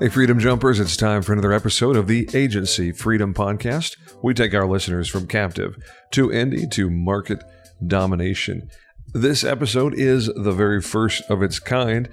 [0.00, 3.98] Hey, Freedom Jumpers, it's time for another episode of the Agency Freedom Podcast.
[4.22, 5.76] We take our listeners from captive
[6.12, 7.44] to indie to market
[7.86, 8.70] domination.
[9.12, 12.08] This episode is the very first of its kind.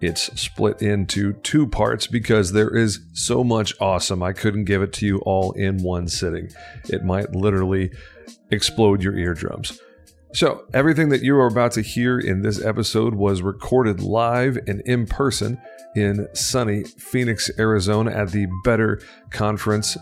[0.00, 4.22] It's split into two parts because there is so much awesome.
[4.22, 6.48] I couldn't give it to you all in one sitting.
[6.90, 7.90] It might literally
[8.52, 9.80] explode your eardrums.
[10.34, 14.80] So, everything that you are about to hear in this episode was recorded live and
[14.86, 15.60] in person
[15.94, 19.98] in sunny Phoenix, Arizona at the Better Conference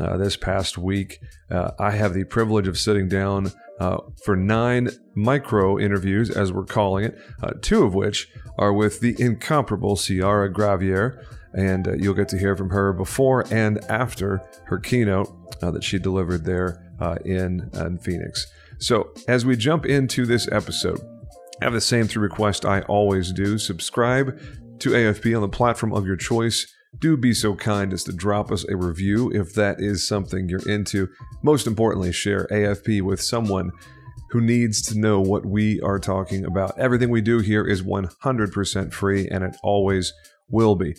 [0.00, 1.20] uh, this past week.
[1.48, 6.64] Uh, I have the privilege of sitting down uh, for nine micro interviews, as we're
[6.64, 11.24] calling it, uh, two of which are with the incomparable Ciara Gravier.
[11.54, 15.84] And uh, you'll get to hear from her before and after her keynote uh, that
[15.84, 16.82] she delivered there
[17.24, 18.48] in, in Phoenix.
[18.78, 21.00] So, as we jump into this episode,
[21.60, 23.58] I have the same three requests I always do.
[23.58, 24.38] Subscribe
[24.78, 26.72] to AFP on the platform of your choice.
[27.00, 30.66] Do be so kind as to drop us a review if that is something you're
[30.68, 31.08] into.
[31.42, 33.72] Most importantly, share AFP with someone
[34.30, 36.78] who needs to know what we are talking about.
[36.78, 40.12] Everything we do here is 100% free and it always
[40.48, 40.94] will be.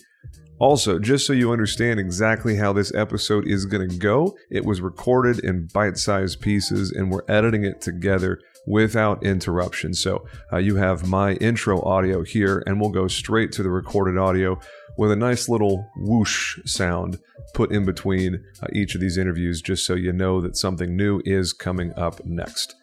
[0.60, 4.82] Also, just so you understand exactly how this episode is going to go, it was
[4.82, 9.94] recorded in bite sized pieces and we're editing it together without interruption.
[9.94, 14.18] So uh, you have my intro audio here, and we'll go straight to the recorded
[14.18, 14.60] audio
[14.98, 17.18] with a nice little whoosh sound
[17.54, 21.22] put in between uh, each of these interviews, just so you know that something new
[21.24, 22.74] is coming up next.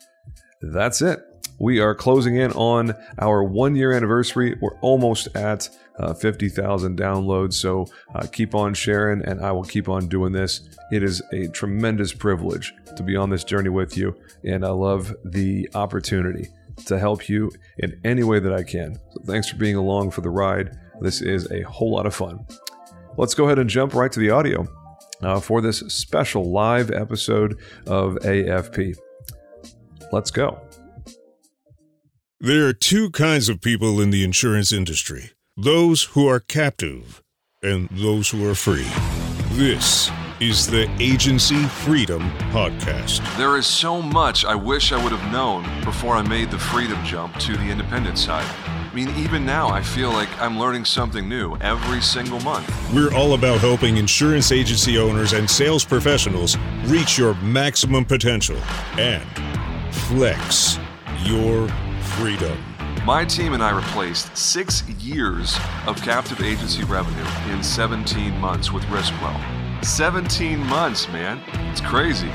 [0.62, 1.20] That's it.
[1.60, 4.58] We are closing in on our one year anniversary.
[4.62, 7.54] We're almost at uh, 50,000 downloads.
[7.54, 10.70] So uh, keep on sharing, and I will keep on doing this.
[10.92, 15.16] It is a tremendous privilege to be on this journey with you, and I love
[15.26, 16.48] the opportunity
[16.86, 19.00] to help you in any way that I can.
[19.12, 20.78] So thanks for being along for the ride.
[21.02, 22.46] This is a whole lot of fun.
[23.18, 24.68] Let's go ahead and jump right to the audio
[25.24, 28.96] uh, for this special live episode of AFP.
[30.12, 30.67] Let's go.
[32.40, 37.24] There are two kinds of people in the insurance industry those who are captive
[37.64, 38.86] and those who are free.
[39.54, 43.26] This is the Agency Freedom Podcast.
[43.38, 47.04] There is so much I wish I would have known before I made the freedom
[47.04, 48.46] jump to the independent side.
[48.68, 52.72] I mean, even now, I feel like I'm learning something new every single month.
[52.94, 56.56] We're all about helping insurance agency owners and sales professionals
[56.86, 58.58] reach your maximum potential
[59.00, 59.26] and
[59.92, 60.78] flex
[61.24, 61.68] your
[62.16, 62.58] freedom.
[63.06, 68.84] My team and I replaced six years of captive agency revenue in 17 months with
[68.86, 69.86] RiskWell.
[69.86, 71.42] 17 months, man.
[71.72, 72.32] It's crazy.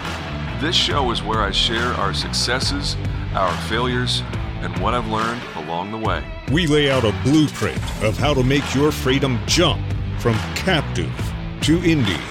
[0.61, 2.97] This show is where I share our successes,
[3.35, 4.23] our failures,
[4.61, 6.25] and what I've learned along the way.
[6.53, 9.83] We lay out a blueprint of how to make your freedom jump
[10.19, 11.13] from captive
[11.63, 12.23] to indie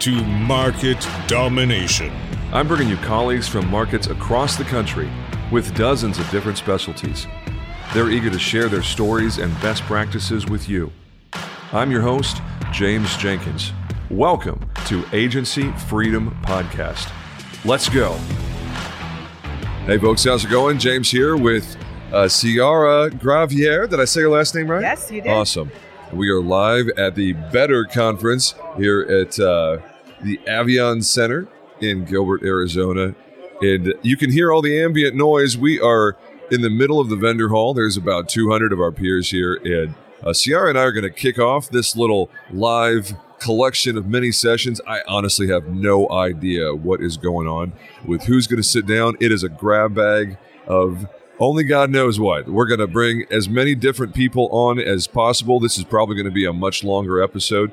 [0.00, 2.12] to market domination.
[2.52, 5.10] I'm bringing you colleagues from markets across the country
[5.50, 7.26] with dozens of different specialties.
[7.92, 10.92] They're eager to share their stories and best practices with you.
[11.72, 12.40] I'm your host,
[12.72, 13.72] James Jenkins.
[14.10, 17.12] Welcome to Agency Freedom Podcast.
[17.64, 18.12] Let's go.
[19.86, 20.78] Hey, folks, how's it going?
[20.78, 21.76] James here with
[22.12, 23.88] uh, Ciara Gravier.
[23.88, 24.82] Did I say your last name right?
[24.82, 25.30] Yes, you did.
[25.30, 25.70] Awesome.
[26.12, 29.78] We are live at the Better Conference here at uh,
[30.22, 31.48] the Avion Center
[31.80, 33.14] in Gilbert, Arizona.
[33.60, 35.56] And you can hear all the ambient noise.
[35.56, 36.16] We are
[36.50, 37.74] in the middle of the vendor hall.
[37.74, 39.54] There's about 200 of our peers here.
[39.64, 44.06] And uh, Ciara and I are going to kick off this little live collection of
[44.06, 44.80] mini sessions.
[44.86, 47.72] I honestly have no idea what is going on
[48.04, 49.16] with who's going to sit down.
[49.20, 51.06] It is a grab bag of
[51.38, 52.48] only God knows what.
[52.48, 55.58] We're going to bring as many different people on as possible.
[55.58, 57.72] This is probably going to be a much longer episode,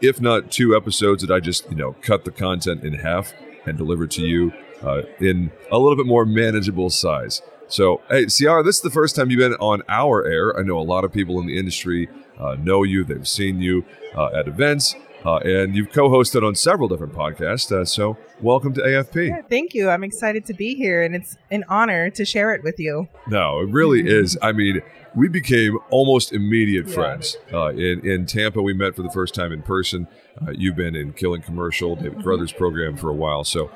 [0.00, 3.34] if not two episodes that I just, you know, cut the content in half
[3.66, 4.52] and deliver to you
[4.84, 7.42] uh, in a little bit more manageable size.
[7.68, 10.56] So, hey, Ciara, this is the first time you've been on our air.
[10.58, 12.08] I know a lot of people in the industry
[12.38, 13.84] uh, know you, they've seen you
[14.14, 14.94] uh, at events,
[15.24, 17.72] uh, and you've co hosted on several different podcasts.
[17.72, 19.28] Uh, so, welcome to AFP.
[19.28, 19.88] Yeah, thank you.
[19.88, 23.08] I'm excited to be here, and it's an honor to share it with you.
[23.28, 24.36] No, it really is.
[24.42, 24.82] I mean,
[25.14, 26.94] we became almost immediate yeah.
[26.94, 27.36] friends.
[27.52, 30.06] Uh, in, in Tampa, we met for the first time in person.
[30.42, 33.44] Uh, you've been in Killing Commercial, David Carothers program for a while.
[33.44, 33.70] So,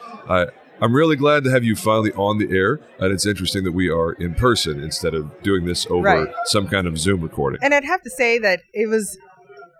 [0.80, 3.90] I'm really glad to have you finally on the air, and it's interesting that we
[3.90, 6.28] are in person instead of doing this over right.
[6.44, 7.60] some kind of Zoom recording.
[7.62, 9.18] And I'd have to say that it was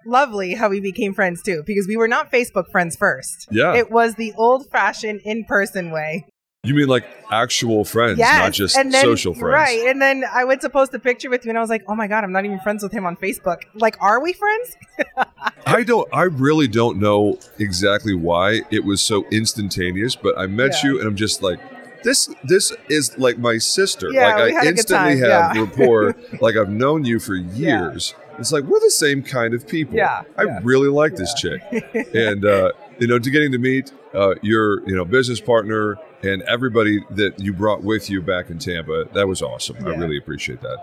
[0.06, 3.48] lovely how we became friends too, because we were not Facebook friends first.
[3.50, 3.74] Yeah.
[3.74, 6.26] It was the old fashioned in person way.
[6.64, 9.55] You mean like actual friends, Yes, not just and then, social friends?
[9.55, 9.87] Right.
[9.87, 11.94] And then I went to post a picture with you and I was like, oh
[11.94, 13.58] my God, I'm not even friends with him on Facebook.
[13.75, 14.76] Like, are we friends?
[15.66, 16.08] I don't.
[16.12, 20.90] I really don't know exactly why it was so instantaneous, but I met Yeah.
[20.90, 21.60] you, and I'm just like,
[22.02, 22.28] this.
[22.43, 24.08] This is like my sister.
[24.10, 25.62] Yeah, like I instantly have yeah.
[25.62, 26.16] rapport.
[26.40, 28.14] like I've known you for years.
[28.38, 29.94] It's like we're the same kind of people.
[29.94, 30.60] Yeah, I yeah.
[30.62, 31.60] really like this chick,
[32.14, 36.43] and uh, you know, to getting to meet uh, your you know business partner and
[36.43, 39.76] everybody that you brought with you back in Tampa, that was awesome.
[39.87, 40.78] I really appreciate that.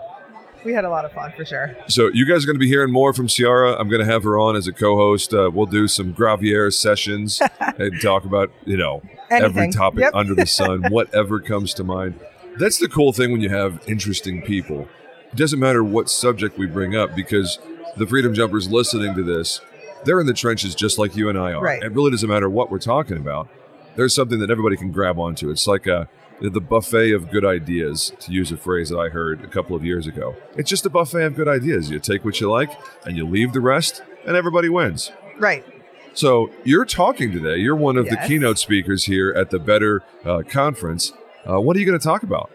[0.64, 1.76] we had a lot of fun for sure.
[1.88, 3.76] So you guys are going to be hearing more from Ciara.
[3.78, 5.32] I'm going to have her on as a co-host.
[5.34, 10.14] Uh, we'll do some Gravier sessions and talk about you know every topic Yep.
[10.14, 12.18] under the sun, whatever comes to mind.
[12.58, 14.88] That's the cool thing when you have interesting people.
[15.32, 17.58] It doesn't matter what subject we bring up because
[17.98, 19.60] the Freedom Jumpers listening to this,
[20.06, 21.62] they're in the trenches just like you and I are.
[21.62, 21.82] Right.
[21.82, 23.48] It really doesn't matter what we're talking about.
[23.96, 25.50] There's something that everybody can grab onto.
[25.50, 26.08] It's like a
[26.40, 29.84] the buffet of good ideas, to use a phrase that I heard a couple of
[29.84, 30.36] years ago.
[30.54, 31.90] It's just a buffet of good ideas.
[31.90, 32.70] You take what you like
[33.06, 35.12] and you leave the rest, and everybody wins.
[35.38, 35.64] Right.
[36.12, 37.56] So you're talking today.
[37.56, 41.12] You're one of the keynote speakers here at the Better uh, Conference.
[41.48, 42.50] Uh, what are you going to talk about?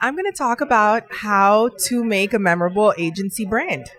[0.00, 3.90] I'm going to talk about how to make a memorable agency brand.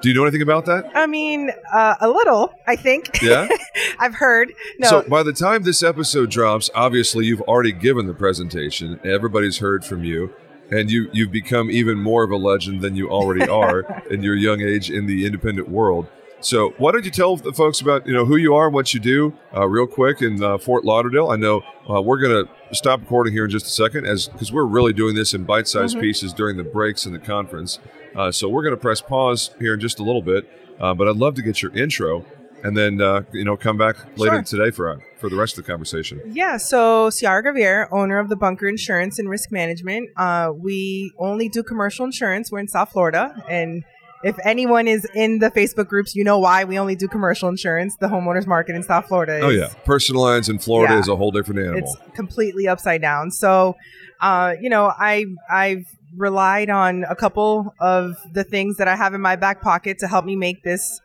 [0.00, 0.90] Do you know anything about that?
[0.94, 3.20] I mean, uh, a little, I think.
[3.22, 3.48] Yeah.
[3.98, 4.52] I've heard.
[4.78, 9.00] No, So by the time this episode drops, obviously you've already given the presentation.
[9.04, 10.32] Everybody's heard from you,
[10.70, 13.80] and you you've become even more of a legend than you already are
[14.10, 16.06] in your young age in the independent world.
[16.40, 18.94] So why don't you tell the folks about you know who you are, and what
[18.94, 21.30] you do, uh, real quick in uh, Fort Lauderdale?
[21.30, 24.52] I know uh, we're going to stop recording here in just a second, as because
[24.52, 27.80] we're really doing this in bite-sized pieces during the breaks in the conference.
[28.14, 30.48] Uh, so we're going to press pause here in just a little bit,
[30.80, 32.24] uh, but I'd love to get your intro,
[32.62, 34.42] and then uh, you know come back later Sure.
[34.44, 36.20] today for uh, for the rest of the conversation.
[36.24, 40.10] Yeah, so Ciara Gravier, owner of the Bunker Insurance and Risk Management.
[40.16, 42.52] Uh, we only do commercial insurance.
[42.52, 43.34] We're in South Florida.
[43.50, 43.82] And
[44.24, 47.96] if anyone is in the Facebook groups, you know why we only do commercial insurance.
[47.96, 51.00] The homeowners market in South Florida is, Oh yeah, personal lines in Florida Yeah.
[51.00, 51.78] is a whole different animal.
[51.78, 53.30] it's completely upside down.
[53.30, 53.76] So,
[54.20, 55.86] uh, you know, I I've
[56.16, 60.08] relied on a couple of the things that I have in my back pocket to
[60.08, 61.00] help me make this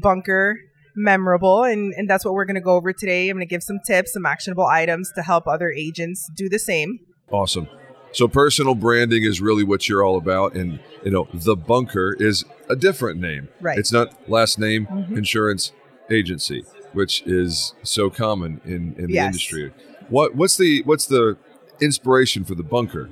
[0.00, 0.56] bunker
[0.96, 3.28] memorable and and that's what we're going to go over today.
[3.28, 6.58] I'm going to give some tips, some actionable items to help other agents do the
[6.58, 7.00] same.
[7.30, 7.68] Awesome.
[8.14, 12.44] So personal branding is really what you're all about, and you know the bunker is
[12.70, 13.48] a different name.
[13.60, 13.76] Right.
[13.76, 15.16] It's not last name Mhm.
[15.18, 15.72] insurance
[16.10, 19.26] agency, which is so common in in the Yes.
[19.26, 19.72] industry.
[20.08, 21.36] What what's the what's the
[21.80, 23.10] inspiration for the bunker?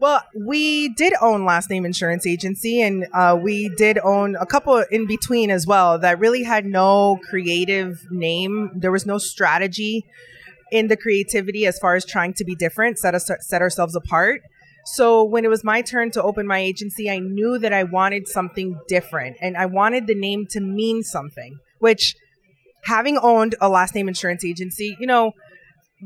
[0.00, 4.82] Well, we did own last name insurance agency, and uh, we did own a couple
[4.90, 8.70] in between as well that really had no creative name.
[8.74, 10.06] There was no strategy
[10.70, 14.40] in the creativity as far as trying to be different, set us set ourselves apart.
[14.86, 18.28] So when it was my turn to open my agency, I knew that I wanted
[18.28, 21.58] something different, and I wanted the name to mean something.
[21.78, 22.14] Which,
[22.84, 25.32] having owned a last name insurance agency, you know,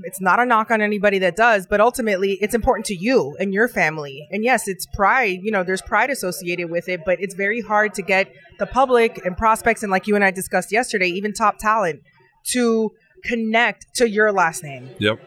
[0.02, 3.54] it's not a knock on anybody that does, but ultimately it's important to you and
[3.54, 4.26] your family.
[4.30, 7.94] And yes, it's pride, you know, there's pride associated with it, but it's very hard
[7.94, 11.58] to get the public and prospects and like you and I discussed yesterday, even top
[11.58, 12.00] talent
[12.52, 12.90] to
[13.24, 14.90] connect to your last name.
[14.98, 15.20] Yep.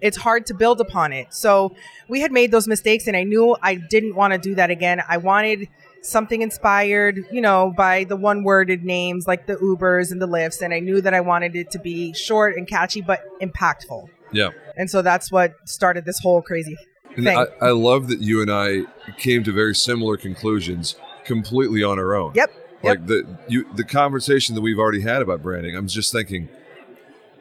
[0.00, 1.34] It's hard to build upon it.
[1.34, 1.74] So
[2.08, 5.02] we had made those mistakes and I knew I didn't want to do that again.
[5.06, 5.68] I wanted
[6.02, 10.62] something inspired, you know, by the one worded names like the Ubers and the Lyfts.
[10.62, 14.08] And I knew that I wanted it to be short and catchy, but impactful.
[14.32, 14.50] Yeah.
[14.76, 16.76] And so that's what started this whole crazy
[17.16, 17.28] thing.
[17.28, 18.82] I, I love that you and I
[19.18, 22.32] came to very similar conclusions completely on our own.
[22.34, 22.54] Yep.
[22.82, 26.48] Like the you the conversation that we've already had about branding, I'm just thinking,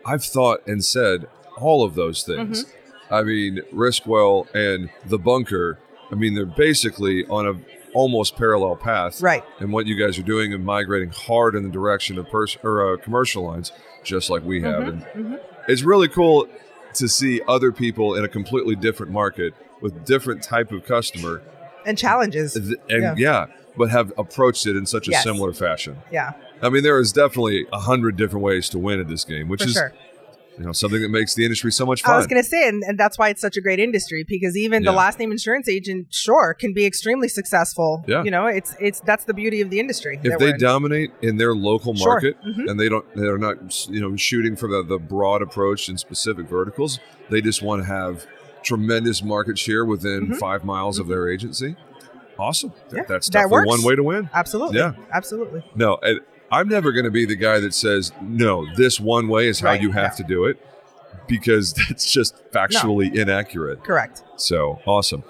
[0.06, 1.27] I've thought and said
[1.58, 2.65] all of those things.
[2.65, 3.13] Mm-hmm.
[3.13, 5.79] I mean, Riskwell and the bunker.
[6.12, 7.53] I mean, they're basically on a
[7.94, 9.20] almost parallel path.
[9.22, 9.44] Right.
[9.60, 12.94] And what you guys are doing and migrating hard in the direction of pers- or
[12.94, 13.72] uh, commercial lines,
[14.03, 14.84] just like we have.
[14.84, 15.39] Mhm, And mhm.
[15.68, 16.48] it's really cool
[16.94, 21.41] to see other people in a completely different market with different type of customer
[21.86, 22.53] And challenges.
[22.53, 23.15] th- and Yeah.
[23.18, 23.46] yeah.
[23.77, 25.24] but have approached it in such a Yes.
[25.24, 25.98] similar fashion.
[26.12, 29.47] Yeah, I mean, there is definitely a hundred different ways to win at this game,
[29.47, 29.93] which for is sure.
[30.57, 32.13] you know something that makes the industry so much fun.
[32.15, 34.57] I was going to say, and, and that's why it's such a great industry because
[34.57, 38.03] even the last name insurance agent, sure, can be extremely successful.
[38.07, 38.23] Yeah.
[38.23, 40.19] You know, it's it's that's the beauty of the industry.
[40.23, 40.59] if they in.
[40.59, 42.07] dominate in their local Sure.
[42.07, 42.69] market Mhm.
[42.69, 46.47] and they don't they're not you know shooting for the, the broad approach in specific
[46.49, 46.99] verticals
[47.29, 48.25] they just want to have
[48.63, 50.37] tremendous market share within Mhm.
[50.37, 51.77] five miles of their agency
[52.37, 53.67] awesome Yeah, that's definitely works.
[53.69, 54.93] one way to win absolutely, Yeah.
[55.13, 55.63] absolutely.
[55.75, 56.19] no and
[56.51, 59.70] i'm never going to be the guy that says no this one way is how
[59.70, 60.18] Right, you have yeah.
[60.18, 60.60] to do it
[61.27, 63.84] because that's just factually inaccurate.
[63.84, 64.24] Correct.
[64.36, 65.24] So awesome.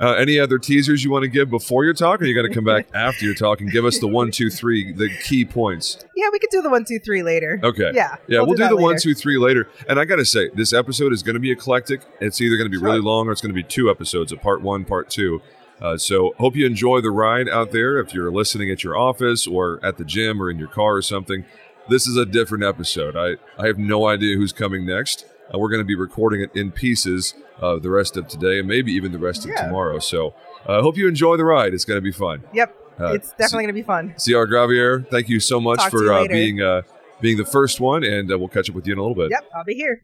[0.00, 2.52] Uh, any other teasers you want to give before your talk, or you got to
[2.52, 6.04] come back after your talk and give us the one, two, three, the key points?
[6.16, 7.60] Yeah, we could do the one, two, three later.
[7.62, 7.92] Okay.
[7.94, 8.16] Yeah.
[8.26, 9.00] Yeah, we'll, do, that the one, later.
[9.00, 9.68] two, three later.
[9.88, 12.00] And I got to say, this episode is going to be eclectic.
[12.20, 14.36] It's either going to be really long or it's going to be two episodes, a
[14.36, 15.40] part one, part two.
[15.80, 17.98] Uh, so hope you enjoy the ride out there.
[17.98, 21.02] If you're listening at your office or at the gym or in your car or
[21.02, 21.44] something,
[21.88, 23.16] this is a different episode.
[23.16, 25.26] I, I have no idea who's coming next.
[25.52, 28.68] Uh, we're going to be recording it in pieces uh, the rest of today and
[28.68, 29.66] maybe even the rest of Yeah.
[29.66, 29.98] tomorrow.
[29.98, 30.34] So
[30.66, 31.74] I uh, hope you enjoy the ride.
[31.74, 32.42] It's going to be fun.
[32.54, 32.74] Yep.
[32.98, 34.14] Uh, it's definitely going to be fun.
[34.18, 36.82] Ciara Gravier, thank you so much Talk for uh, being uh,
[37.20, 39.30] being the first one, and uh, we'll catch up with you in a little bit.
[39.30, 39.50] Yep.
[39.56, 40.02] I'll be here.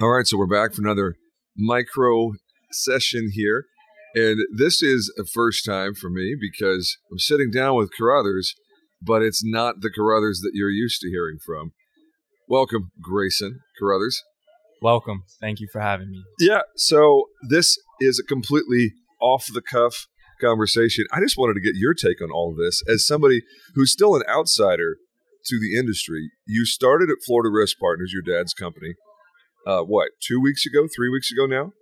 [0.00, 1.16] All right, so we're back for another
[1.56, 2.32] micro
[2.70, 3.66] session here,
[4.14, 8.54] and this is a first time for me because I'm sitting down with Carothers,
[9.02, 11.72] but it's not the Carothers that you're used to hearing from.
[12.48, 14.16] Welcome, Grayson Carothers.
[14.82, 15.24] Welcome.
[15.40, 16.22] Thank you for having me.
[16.38, 20.06] Yeah, so this is a completely off the cuff
[20.40, 21.06] conversation.
[21.12, 23.42] I just wanted to get your take on all of this as somebody
[23.74, 24.96] who's still an outsider
[25.46, 26.30] to the industry.
[26.46, 28.94] You started at Florida Risk Partners, your dad's company.
[29.66, 31.72] Uh, what, two weeks ago, three weeks ago now?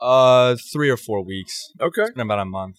[0.00, 1.72] Uh, three or four weeks.
[1.80, 2.02] Okay.
[2.02, 2.76] It's been about a month.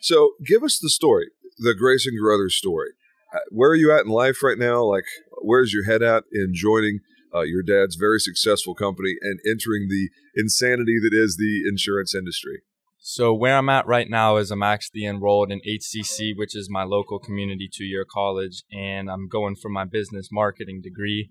[0.00, 2.90] So give us the story, the Grayson Carothers story.
[3.34, 4.84] Uh, Where are you at in life right now?
[4.84, 5.06] Like,
[5.40, 7.00] where's your head at in joining
[7.34, 12.62] uh, your dad's very successful company and entering the insanity that is the insurance industry?
[13.06, 16.84] So where I'm at right now is I'm actually enrolled in HCC, which is my
[16.84, 21.28] local community two-year college, and I'm going for my business marketing degree.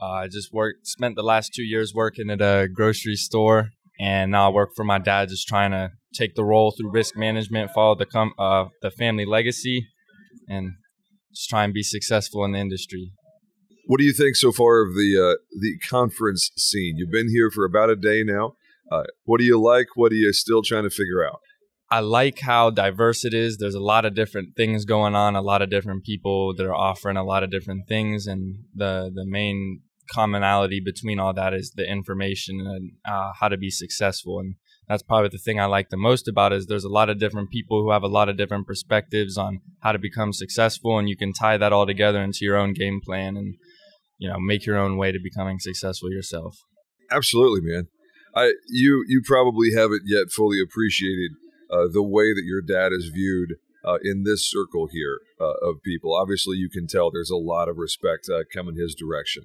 [0.00, 4.30] Uh, I just worked, spent the last two years working at a grocery store, and
[4.30, 7.70] now I work for my dad, just trying to take the role through risk management,
[7.74, 9.86] follow the com- uh, the family legacy,
[10.48, 10.72] and
[11.34, 13.12] just try and be successful in the industry.
[13.86, 16.96] What do you think so far of the uh, the conference scene?
[16.96, 18.54] You've been here for about a day now.
[18.90, 19.86] Uh, what do you like?
[19.94, 21.40] What are you still trying to figure out?
[21.90, 23.58] I like how diverse it is.
[23.58, 26.74] There's a lot of different things going on, a lot of different people that are
[26.74, 29.82] offering a lot of different things, and the the main
[30.12, 34.38] commonality between all that is the information and uh, how to be successful.
[34.38, 34.54] And
[34.88, 37.50] that's probably the thing I like the most about is there's a lot of different
[37.50, 41.16] people who have a lot of different perspectives on how to become successful, and you
[41.16, 43.54] can tie that all together into your own game plan and
[44.18, 46.56] you know make your own way to becoming successful yourself.
[47.10, 47.88] Absolutely, man.
[48.34, 51.32] I you you probably haven't yet fully appreciated
[51.70, 53.54] uh, the way that your dad is viewed
[53.84, 56.14] uh, in this circle here uh, of people.
[56.14, 59.44] Obviously, you can tell there's a lot of respect uh, coming his direction.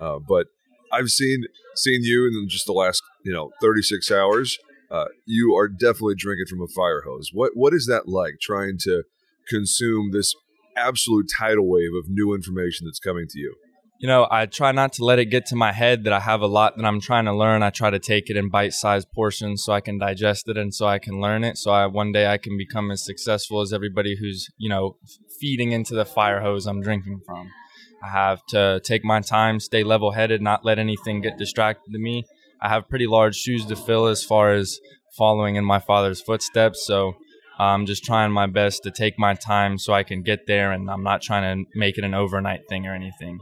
[0.00, 0.46] Uh, but
[0.92, 1.44] I've seen
[1.74, 4.58] seen you in just the last you know 36 hours.
[4.90, 7.30] Uh, you are definitely drinking from a fire hose.
[7.32, 9.04] What what is that like trying to
[9.48, 10.34] consume this
[10.76, 13.54] absolute tidal wave of new information that's coming to you?
[14.02, 16.40] you know, I try not to let it get to my head that I have
[16.40, 17.62] a lot that I'm trying to learn.
[17.62, 20.86] I try to take it in bite-sized portions so I can digest it and so
[20.86, 21.56] I can learn it.
[21.56, 24.96] So I one day I can become as successful as everybody who's, you know,
[25.38, 27.48] feeding into the fire hose I'm drinking from.
[28.02, 32.24] I have to take my time, stay level-headed, not let anything get distracted to me.
[32.60, 34.80] I have pretty large shoes to fill as far as
[35.16, 36.84] following in my father's footsteps.
[36.86, 37.14] So
[37.58, 40.90] I'm just trying my best to take my time so I can get there and
[40.90, 43.38] I'm not trying to make it an overnight thing or anything.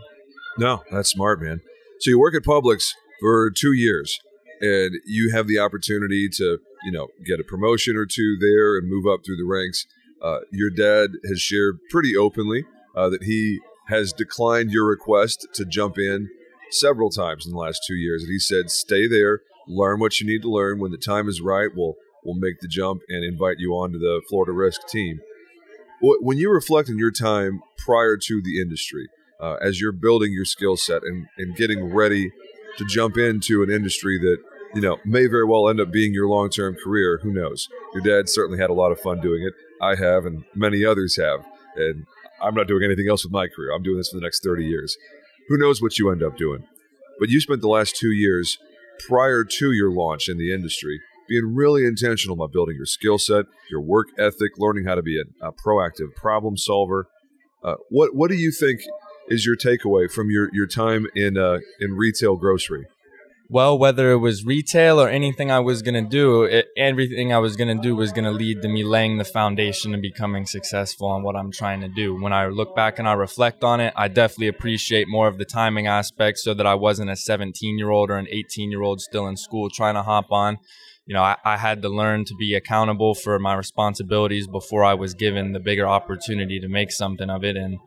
[0.58, 1.60] No, that's smart, man.
[2.00, 4.18] So you work at Publix for two years,
[4.60, 8.90] and you have the opportunity to, you know, get a promotion or two there and
[8.90, 9.86] move up through the ranks.
[10.22, 12.64] Uh, your dad has shared pretty openly
[12.96, 16.28] uh, that he has declined your request to jump in
[16.70, 18.22] several times in the last two years.
[18.22, 20.78] And he said, "Stay there, learn what you need to learn.
[20.78, 24.22] When the time is right, we'll we'll make the jump and invite you onto the
[24.28, 25.20] Florida Risk team."
[26.02, 29.08] When you reflect on your time prior to the industry,
[29.40, 32.30] uh, as you're building your skill set and, and getting ready
[32.78, 34.38] to jump into an industry that
[34.74, 38.28] you know may very well end up being your long-term career who knows your dad
[38.28, 41.44] certainly had a lot of fun doing it i have and many others have
[41.76, 42.06] and
[42.42, 43.72] i'm not doing anything else with my career.
[43.74, 44.96] I'm doing this for the next 30 years.
[45.48, 46.64] Who knows what you end up doing?
[47.18, 48.58] But you spent the last two years
[49.06, 53.46] prior to your launch in the industry being really intentional about building your skill set
[53.70, 57.06] your work ethic learning how to be a, a proactive problem solver.
[57.62, 58.80] Uh, what what do you think
[59.28, 62.86] is your takeaway from your, your time in uh, in retail grocery?
[63.52, 67.38] Well, whether it was retail or anything I was going to do, it, everything I
[67.38, 70.46] was going to do was going to lead to me laying the foundation and becoming
[70.46, 72.14] successful on what I'm trying to do.
[72.14, 75.44] When I look back and I reflect on it, I definitely appreciate more of the
[75.44, 79.00] timing aspect so that I wasn't a 17 year old or an 18 year old
[79.00, 80.58] still in school trying to hop on.
[81.06, 84.94] You know, I, I had to learn to be accountable for my responsibilities before I
[84.94, 87.56] was given the bigger opportunity to make something of it.
[87.56, 87.80] And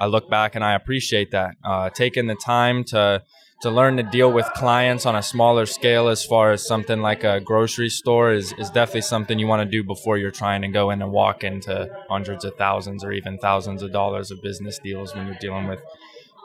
[0.00, 1.54] I look back and I appreciate that.
[1.64, 3.22] Uh, taking the time to
[3.62, 7.24] to learn to deal with clients on a smaller scale as far as something like
[7.24, 10.68] a grocery store is, is definitely something you want to do before you're trying to
[10.68, 14.78] go in and walk into hundreds of thousands or even thousands of dollars of business
[14.78, 15.80] deals when you're dealing with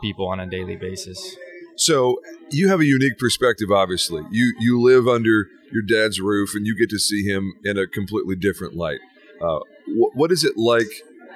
[0.01, 1.35] people on a daily basis.
[1.75, 4.23] So you have a unique perspective, obviously.
[4.31, 7.87] You you live under your dad's roof and you get to see him in a
[7.87, 8.99] completely different light.
[9.41, 10.87] Uh, wh- what is it like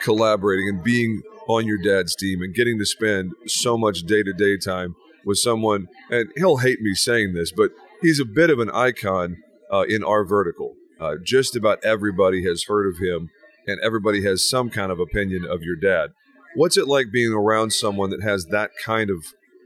[0.01, 4.33] collaborating and being on your dad's team and getting to spend so much day to
[4.33, 8.59] day time with someone, and he'll hate me saying this, but he's a bit of
[8.59, 9.37] an icon
[9.71, 10.75] uh, in our vertical.
[10.99, 13.29] Uh, just about everybody has heard of him,
[13.67, 16.11] and everybody has some kind of opinion of your dad.
[16.55, 19.25] What's it like being around someone that has that kind of,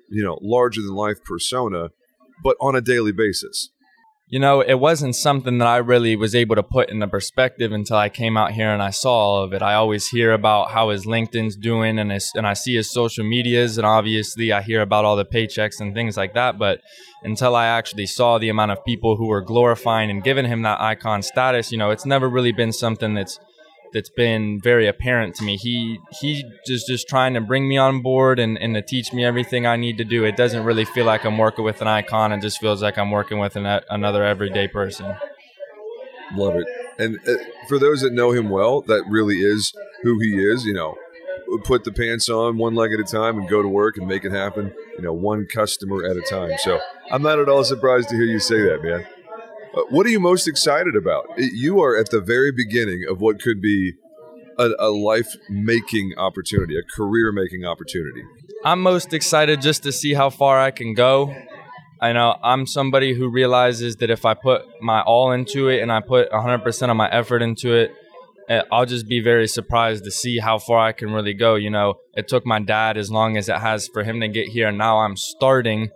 [0.09, 1.89] you know, larger than life persona,
[2.43, 3.69] but on a daily basis?
[4.29, 7.95] You know, it wasn't something that I really was able to put into perspective until
[7.95, 9.61] I came out here and I saw all of it.
[9.61, 13.23] I always hear about how his LinkedIn's doing and his, and I see his social
[13.23, 16.81] medias and obviously I hear about all the paychecks and things like that, but
[17.23, 20.81] until I actually saw the amount of people who were glorifying and giving him that
[20.81, 23.39] icon status, you know, it's never really been something that's
[23.93, 25.57] that's been very apparent to me.
[25.57, 29.23] He he just just trying to bring me on board and, and to teach me
[29.23, 30.23] everything I need to do.
[30.25, 32.31] It doesn't really feel like I'm working with an icon.
[32.31, 35.15] It just feels like I'm working with an, another everyday person.
[36.35, 36.67] Love it.
[36.99, 37.33] And uh,
[37.67, 40.65] for those that know him well, that really is who he is.
[40.65, 40.95] You know,
[41.63, 44.25] put the pants on one leg at a time and go to work and make
[44.25, 44.73] it happen.
[44.97, 46.51] You know, one customer at a time.
[46.59, 46.79] So
[47.11, 49.05] I'm not at all surprised to hear you say that, man.
[49.77, 51.25] Uh, what are you most excited about?
[51.37, 53.93] You are at the very beginning of what could be
[54.57, 58.23] a, a life making opportunity, a career making opportunity.
[58.65, 61.35] I'm most excited just to see how far I can go.
[62.01, 65.91] I know I'm somebody who realizes that if I put my all into it and
[65.91, 67.91] I put 100% of my effort into it,
[68.49, 71.53] eh, I'll just be very surprised to see how far I can really go.
[71.53, 74.47] You know, it took my dad as long as it has for him to get
[74.47, 74.69] here.
[74.69, 75.91] And now I'm starting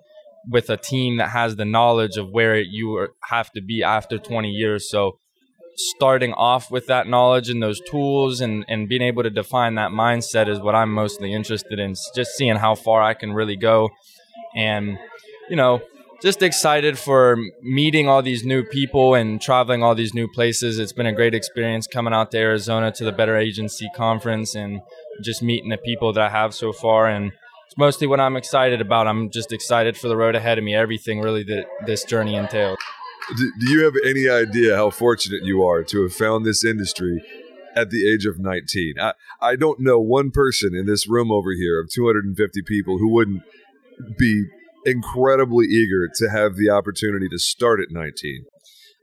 [0.50, 4.50] with a team that has the knowledge of where you have to be after 20
[4.50, 4.90] years.
[4.90, 5.18] So
[5.76, 9.92] starting off with that knowledge and those tools and, and being able to define that
[9.92, 11.96] mindset is what I'm mostly interested in.
[12.16, 13.90] Just seeing how far I can really go.
[14.56, 14.98] And,
[15.50, 15.82] you know,
[16.22, 20.78] just excited for meeting all these new people and traveling all these new places.
[20.78, 24.82] It's been a great experience coming out to Arizona to the Better Agency Conference and
[25.24, 27.08] just meeting the people that I have so far.
[27.08, 27.32] And
[27.72, 29.08] it's mostly what I'm excited about.
[29.08, 32.78] I'm just excited for the road ahead of me, everything really that this journey entails.
[33.38, 37.24] Do, you have any idea how fortunate you are to have found this industry
[37.74, 38.96] at the age of 19?
[39.00, 43.08] I, I don't know one person in this room over here of 250 people who
[43.08, 43.42] wouldn't
[44.18, 44.48] be
[44.86, 48.48] incredibly eager to have the opportunity to start at 19.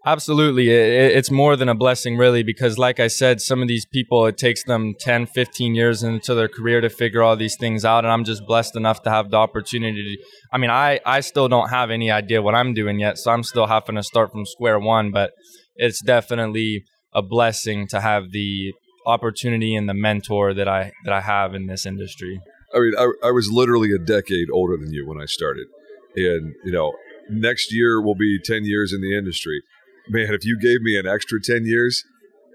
[0.07, 0.71] Absolutely.
[0.71, 4.39] it's more than a blessing, really, because, like I said, some of these people, it
[4.39, 8.05] takes them 10, 15 years into their career to figure all these things out.
[8.05, 10.17] And I'm just blessed enough to have the opportunity.
[10.17, 13.19] To, I mean, I, I still don't have any idea what I'm doing yet.
[13.19, 15.11] So I'm still having to start from square one.
[15.11, 15.33] But
[15.75, 18.73] it's definitely a blessing to have the
[19.05, 22.41] opportunity and the mentor that I, that I have in this industry.
[22.73, 25.67] I mean, I, I was literally a decade older than you when I started.
[26.15, 26.93] And, you know,
[27.29, 29.63] next year will be 10 years in the industry
[30.11, 32.05] man, if you gave me an extra 10 years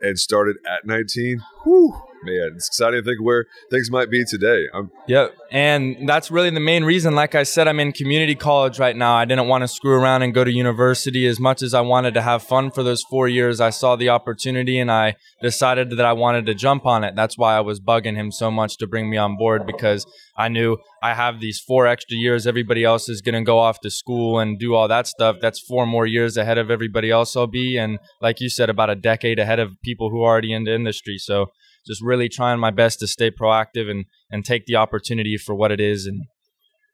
[0.02, 4.66] and started at 19, whew, man, it's exciting to think where things might be today.
[4.74, 5.36] I'm- yep.
[5.52, 7.16] And that's really the main reason.
[7.16, 9.16] Like I said, I'm in community college right now.
[9.16, 12.14] I didn't want to screw around and go to university as much as I wanted
[12.16, 13.62] to have fun for those four years.
[13.62, 17.16] I saw the opportunity and I decided that I wanted to jump on it.
[17.16, 20.06] That's why I was bugging him so much to bring me on board because
[20.36, 22.48] I knew I have these four extra years.
[22.48, 25.38] Everybody else is going to go off to school and do all that stuff.
[25.42, 27.78] That's four more years ahead of everybody else I'll be.
[27.78, 30.74] And like you said, about a decade ahead of people who are already in the
[30.74, 31.18] industry.
[31.18, 31.52] So
[31.86, 35.72] just really trying my best to stay proactive and and take the opportunity for what
[35.72, 36.24] it is and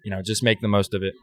[0.04, 1.13] you know just make the most of it.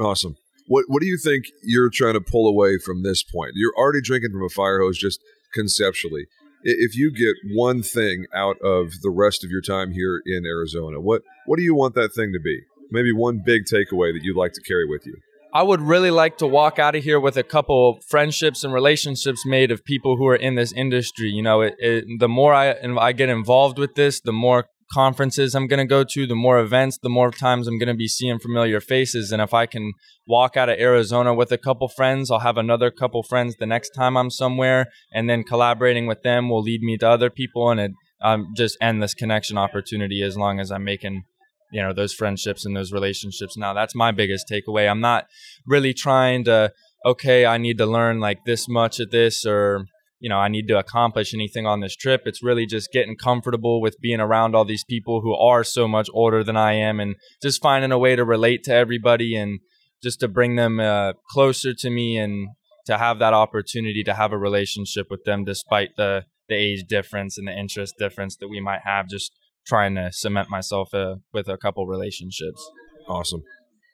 [0.00, 0.36] Awesome.
[0.68, 3.52] What what do you think you're trying to pull away from this point?
[3.54, 5.20] You're already drinking from a fire hose just
[5.54, 6.26] conceptually.
[6.62, 11.00] If you get one thing out of the rest of your time here in Arizona
[11.00, 12.60] what what do you want that thing to be?
[12.90, 15.16] Maybe one big takeaway that you'd like to carry with you
[15.56, 19.46] I would really like to walk out of here with a couple friendships and relationships
[19.46, 21.30] made of people who are in this industry.
[21.30, 22.74] You know, it, it, the more I
[23.08, 26.58] I get involved with this, the more conferences I'm going to go to, the more
[26.58, 29.32] events, the more times I'm going to be seeing familiar faces.
[29.32, 29.94] And if I can
[30.26, 33.90] walk out of Arizona with a couple friends, I'll have another couple friends the next
[34.00, 37.80] time I'm somewhere, and then collaborating with them will lead me to other people, and
[37.80, 41.24] it um, just endless connection opportunity as long as I'm making
[41.72, 43.56] you know those friendships and those relationships.
[43.56, 44.88] Now that's my biggest takeaway.
[44.90, 45.26] I'm not
[45.66, 46.72] really trying to
[47.04, 49.86] okay i need to learn like this much of this or
[50.18, 52.22] you know i need to accomplish anything on this trip.
[52.24, 56.08] It's really just getting comfortable with being around all these people who are so much
[56.12, 59.60] older than i am and just finding a way to relate to everybody and
[60.02, 62.48] just to bring them uh, closer to me and
[62.86, 67.38] to have that opportunity to have a relationship with them despite the the age difference
[67.38, 69.08] and the interest difference that we might have.
[69.08, 69.32] Just
[69.66, 72.70] trying to cement myself uh, with a couple relationships
[73.08, 73.42] awesome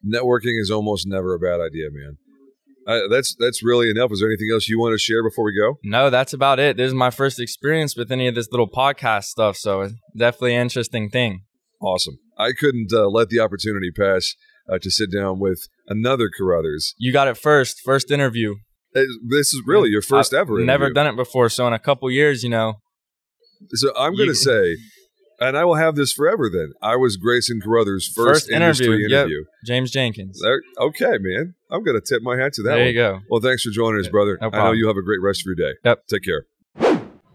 [0.04, 2.16] networking is almost never a bad idea man
[2.86, 4.10] uh, that's that's really enough.
[4.10, 5.78] Is there anything else you want to share before we go?
[5.84, 6.76] No, that's about it.
[6.76, 10.56] This is my first experience with any of this little podcast stuff, so it's definitely
[10.56, 11.44] an interesting thing.
[11.80, 12.18] Awesome.
[12.38, 14.34] I couldn't uh, let the opportunity pass
[14.68, 16.94] uh, to sit down with another Carothers.
[16.96, 18.56] You got it first, first interview.
[18.94, 20.52] This is really your 1st ever.
[20.54, 20.66] Interview.
[20.66, 22.74] Never done it before, so in a couple years, you know.
[23.70, 24.76] So I'm going to say
[25.42, 26.48] and I will have this forever.
[26.50, 28.92] Then I was Grayson Carothers' first, first interview.
[28.92, 29.38] interview.
[29.38, 29.46] Yep.
[29.66, 30.40] James Jenkins.
[30.40, 31.54] There, okay, man.
[31.70, 32.74] I'm going to tip my hat to that.
[32.74, 32.86] There one.
[32.86, 33.20] you go.
[33.30, 34.38] Well, thanks for joining us, brother.
[34.40, 35.78] No I know you have a great rest of your day.
[35.84, 36.06] Yep.
[36.06, 36.46] Take care.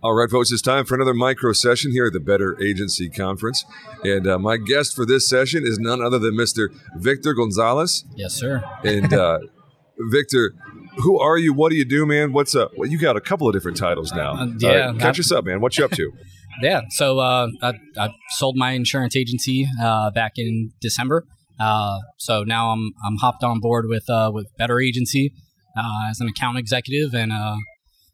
[0.04, 3.65] All right, folks, it's time for another micro session here at the Better Agency Conference.
[4.04, 6.70] And uh, my guest for this session is none other than Mr.
[6.96, 8.06] Victor Gonzalez.
[8.15, 8.63] Yes, sir.
[8.84, 9.39] And uh,
[9.98, 10.54] Victor,
[10.98, 11.52] who are you?
[11.52, 12.32] What do you do, man?
[12.32, 12.72] What's up?
[12.78, 14.34] Well, you got a couple of different titles now.
[14.34, 14.91] Uh, yeah.
[14.91, 15.62] Right, catch us up, man.
[15.62, 16.12] What you up to?
[16.62, 21.26] Yeah, so uh, I, I, sold my insurance agency uh, back in December.
[21.60, 25.34] Uh, so now I'm I'm hopped on board with uh, with Better Agency
[25.78, 27.58] uh, as an account executive, and uh,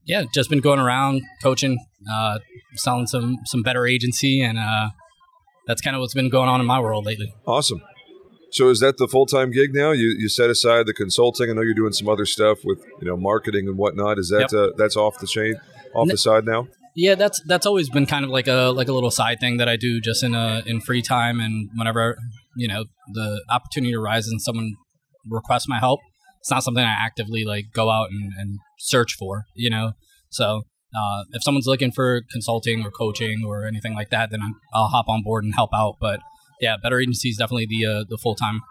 [0.05, 1.77] yeah, just been going around coaching,
[2.75, 4.57] selling some some Better Agency, and
[5.67, 7.33] that's kind of what's been going on in my world lately.
[7.45, 7.81] Awesome.
[8.51, 9.91] So is that the full time gig now?
[9.91, 11.49] You you set aside the consulting.
[11.49, 14.19] I know you're doing some other stuff with you know marketing and whatnot.
[14.19, 14.73] Is that yep.
[14.77, 15.55] that's off the chain,
[15.95, 16.67] off the side now?
[16.95, 19.67] Yeah, that's that's always been kind of like a like a little side thing that
[19.67, 22.17] I do just in a in free time and whenever
[22.55, 24.73] you know the opportunity arises and someone
[25.29, 25.99] requests my help.
[26.39, 29.93] It's not something I actively like go out and, and search for, you know.
[30.29, 30.63] So
[30.95, 34.87] uh, if someone's looking for consulting or coaching or anything like that, then i will
[34.87, 35.95] hop on board and help out.
[35.99, 36.19] But
[36.59, 38.61] yeah, Better Agency is definitely the uh, the full time.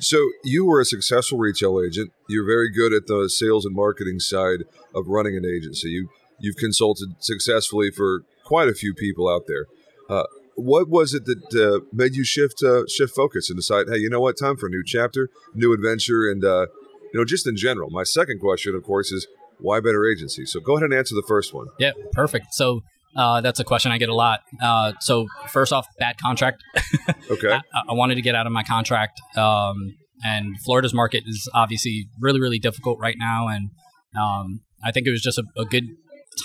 [0.00, 2.10] So you were a successful retail agent.
[2.28, 5.90] You're very good at the sales and marketing side of running an agency.
[5.90, 6.08] You
[6.42, 9.66] you've consulted successfully for quite a few people out there.
[10.10, 10.24] Uh,
[10.56, 14.10] what was it that uh, made you shift uh, shift focus and decide, hey, you
[14.10, 16.66] know what, time for a new chapter, new adventure, and uh,
[17.12, 17.88] you know, just in general?
[17.90, 19.26] My second question, of course, is
[19.58, 20.44] why better agency?
[20.44, 21.68] So go ahead and answer the first one.
[21.78, 22.52] Yeah, perfect.
[22.52, 22.82] So
[23.16, 24.40] uh, that's a question I get a lot.
[24.60, 26.62] Uh, so first off, bad contract.
[27.30, 27.52] okay.
[27.52, 32.08] I, I, wanted to get out of my contract, um, and Florida's market is obviously
[32.20, 33.70] really, really difficult right now, and
[34.18, 35.84] um, I think it was just a, a, good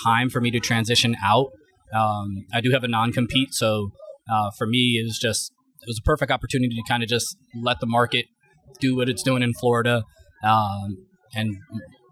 [0.04, 1.48] time for me to transition out.
[1.94, 3.90] Um, I do have a non compete, so
[4.30, 7.36] uh, for me, it was just it was a perfect opportunity to kind of just
[7.62, 8.26] let the market
[8.80, 10.04] do what it's doing in Florida,
[10.44, 10.96] um,
[11.34, 11.56] and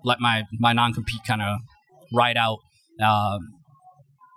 [0.04, 1.58] let my my non compete kind of
[2.12, 2.58] ride out.
[3.04, 3.40] Um,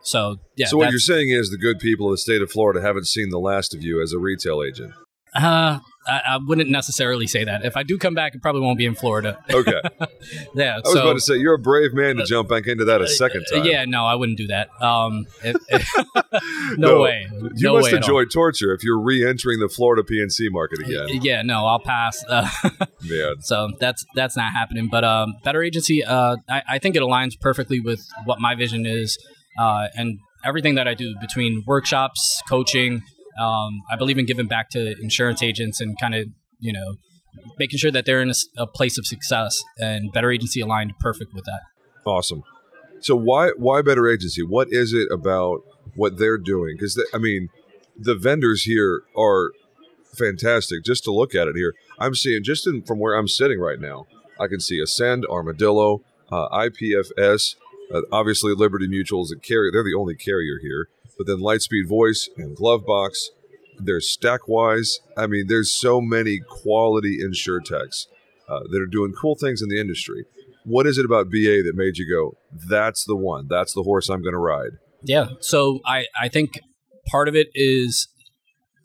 [0.04, 0.68] so yeah.
[0.68, 3.30] So what you're saying is the good people of the state of Florida haven't seen
[3.30, 4.94] the last of you as a retail agent.
[5.34, 7.64] Uh, I, I, wouldn't necessarily say that.
[7.64, 9.38] If I do come back, it probably won't be in Florida.
[9.52, 9.80] Okay.
[10.56, 10.76] yeah.
[10.76, 12.86] I was so, about to say you're a brave man to uh, jump back into
[12.86, 13.64] that a second time.
[13.64, 13.86] Yeah.
[13.86, 14.70] No, I wouldn't do that.
[14.82, 15.86] Um, it, it,
[16.78, 17.28] no, no, way.
[17.56, 21.08] You no must enjoy torture if you're re-entering the Florida PNC market again.
[21.22, 21.44] Yeah.
[21.44, 22.24] No, I'll pass.
[22.28, 22.50] Uh,
[23.04, 23.34] yeah.
[23.42, 24.88] So that's that's not happening.
[24.90, 26.04] But um, better agency.
[26.04, 29.18] Uh, I, I think it aligns perfectly with what my vision is,
[29.60, 33.04] uh, and everything that I do between workshops, coaching
[33.40, 36.28] um, I believe in giving back to insurance agents and kind of,
[36.60, 36.96] you know,
[37.58, 41.34] making sure that they're in a, a, place of success and Better Agency aligned perfect
[41.34, 41.62] with that.
[42.06, 42.44] Awesome.
[43.02, 44.44] So why why Better Agency?
[44.44, 45.62] What is it about
[45.96, 46.76] what they're doing?
[46.76, 47.50] Because I mean,
[47.98, 49.52] the vendors here are
[50.18, 50.84] fantastic.
[50.84, 53.80] Just to look at it here, I'm seeing just in, from where I'm sitting right
[53.80, 54.06] now,
[54.40, 57.56] I can see Ascend, Armadillo, uh, IPFS.
[57.94, 59.72] Uh, obviously, Liberty Mutual is a carrier.
[59.72, 63.12] They're the only carrier here but then Lightspeed Voice and Glovebox.
[63.78, 65.00] There's Stackwise.
[65.18, 68.08] I mean, there's so many quality insurtechs
[68.48, 70.26] uh, that are doing cool things in the industry.
[70.64, 72.38] What is it about BA that made you go,
[72.70, 74.72] that's the one, that's the horse I'm going to ride?
[75.04, 75.28] Yeah.
[75.42, 76.52] So I, I think
[77.08, 78.08] part of it is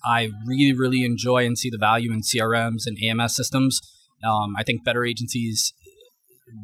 [0.05, 3.81] I really, really enjoy and see the value in CRMs and AMS systems.
[4.25, 5.73] Um, I think better agencies,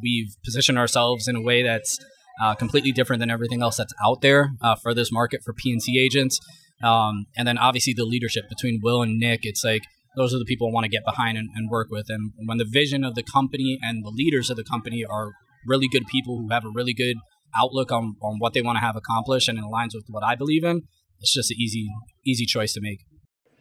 [0.03, 1.99] we've positioned ourselves in a way that's
[2.41, 5.97] uh, completely different than everything else that's out there uh, for this market for PNC
[5.99, 6.39] agents.
[6.83, 9.83] Um, and then obviously the leadership between Will and Nick, it's like
[10.17, 12.07] those are the people I want to get behind and, and, work with.
[12.09, 15.33] And when the vision of the company and the leaders of the company are
[15.67, 17.17] really good people who have a really good
[17.57, 20.35] outlook on, on what they want to have accomplished and it aligns with what I
[20.35, 20.83] believe in,
[21.21, 21.89] it's just an easy
[22.27, 23.01] easy choice to make.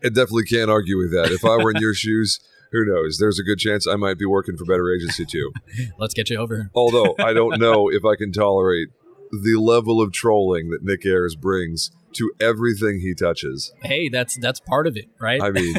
[0.03, 1.31] I definitely can't argue with that.
[1.31, 2.39] If I were in your shoes,
[2.71, 3.17] who knows?
[3.17, 5.51] There's a good chance I might be working for Better Agency too.
[5.99, 6.69] Let's get you over.
[6.73, 8.89] Although I don't know if I can tolerate
[9.31, 13.71] the level of trolling that Nick Ayers brings to everything he touches.
[13.83, 15.41] Hey, that's that's part of it, right?
[15.41, 15.75] I mean,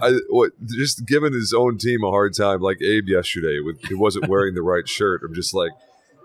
[0.00, 3.94] I what just giving his own team a hard time, like Abe yesterday, with he
[3.94, 5.22] wasn't wearing the right shirt.
[5.24, 5.72] I'm just like,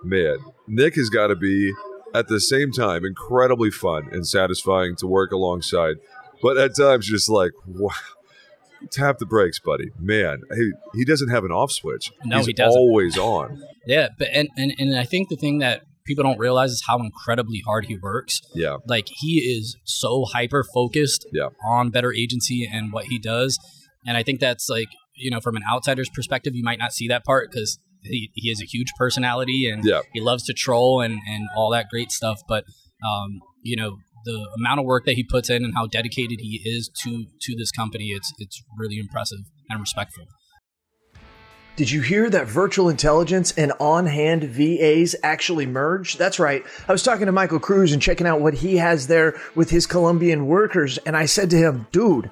[0.04, 1.74] man, Nick has got to be
[2.14, 5.96] at the same time incredibly fun and satisfying to work alongside,
[6.42, 7.92] but at times just like, wow.
[8.92, 9.92] Tap the brakes, buddy.
[10.00, 12.12] Man, he, he doesn't have an off switch.
[12.24, 12.78] No, He's he doesn't.
[12.80, 13.62] always on.
[13.86, 17.00] Yeah, but and, and and I think the thing that people don't realize is how
[17.00, 18.42] incredibly hard he works.
[18.54, 18.78] Yeah.
[18.88, 21.50] Like he is so hyper focused Yeah.
[21.68, 23.58] on better agency and what he does,
[24.06, 27.08] and I think that's like you know from an outsider's perspective, you might not see
[27.08, 30.02] that part because he, he has a huge personality and Yeah.
[30.14, 32.42] he loves to troll and and all that great stuff.
[32.48, 32.66] But
[33.06, 36.62] um, you know the amount of work that he puts in and how dedicated he
[36.66, 40.26] is to to this company, it's it's really impressive and respectful.
[41.76, 46.16] Did you hear that virtual intelligence and on hand VAs actually merge?
[46.16, 46.64] That's right.
[46.88, 49.86] I was talking to Michael Cruz and checking out what he has there with his
[49.86, 50.98] Colombian workers.
[51.00, 52.32] And I said to him, dude,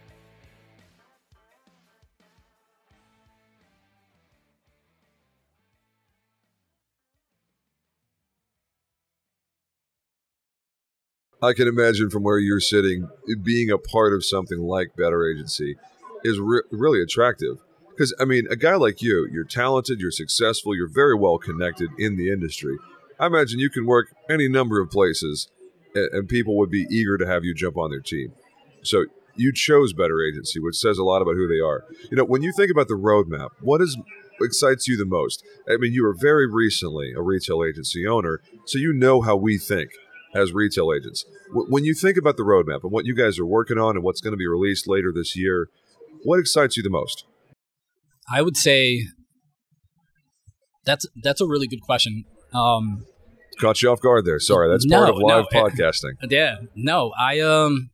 [11.41, 13.09] I can imagine from where you're sitting,
[13.41, 15.75] being a part of something like Better Agency
[16.23, 17.57] is re- really attractive.
[17.89, 21.89] Because, I mean, a guy like you, you're talented, you're successful, you're very well connected
[21.97, 22.77] in the industry.
[23.19, 25.49] I imagine you can work any number of places
[25.95, 28.33] and, and people would be eager to have you jump on their team.
[28.83, 31.83] So you chose Better Agency, which says a lot about who they are.
[32.09, 33.97] You know, when you think about the roadmap, what is
[34.41, 35.43] excites you the most?
[35.69, 39.57] I mean, you were very recently a retail agency owner, so you know how we
[39.57, 39.91] think
[40.35, 41.25] as retail agents.
[41.49, 44.03] W- When you think about the roadmap and what you guys are working on and
[44.03, 45.67] what's going to be released later this year,
[46.23, 47.25] what excites you the most?
[48.31, 49.07] I would say
[50.85, 52.23] that's that's a really good question.
[52.53, 53.05] Um,
[53.59, 54.39] Caught you off guard there.
[54.39, 56.13] Sorry, that's No, part of live no, it- podcasting.
[56.29, 57.89] yeah, no, I um,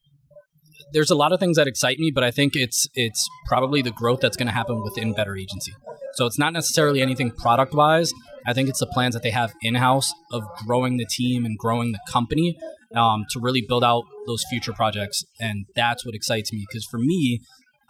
[0.93, 3.91] there's a lot of things that excite me, but I think it's it's probably the
[3.91, 5.73] growth that's going to happen within Better Agency.
[6.13, 8.11] So it's not necessarily anything product wise.
[8.47, 11.57] I think it's the plans that they have in house of growing the team and
[11.57, 12.57] growing the company
[12.95, 16.65] um, to really build out those future projects, and that's what excites me.
[16.67, 17.41] Because for me,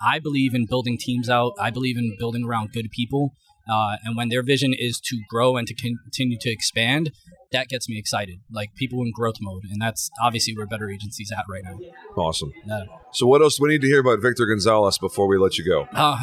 [0.01, 1.53] I believe in building teams out.
[1.59, 3.33] I believe in building around good people.
[3.69, 7.11] Uh, and when their vision is to grow and to continue to expand,
[7.51, 8.39] that gets me excited.
[8.51, 11.77] Like people in growth mode, and that's obviously where Better Agency's at right now.
[12.15, 12.51] Awesome.
[12.65, 12.83] Yeah.
[13.11, 15.65] So, what else do we need to hear about Victor Gonzalez before we let you
[15.65, 15.87] go?
[15.93, 16.17] Uh,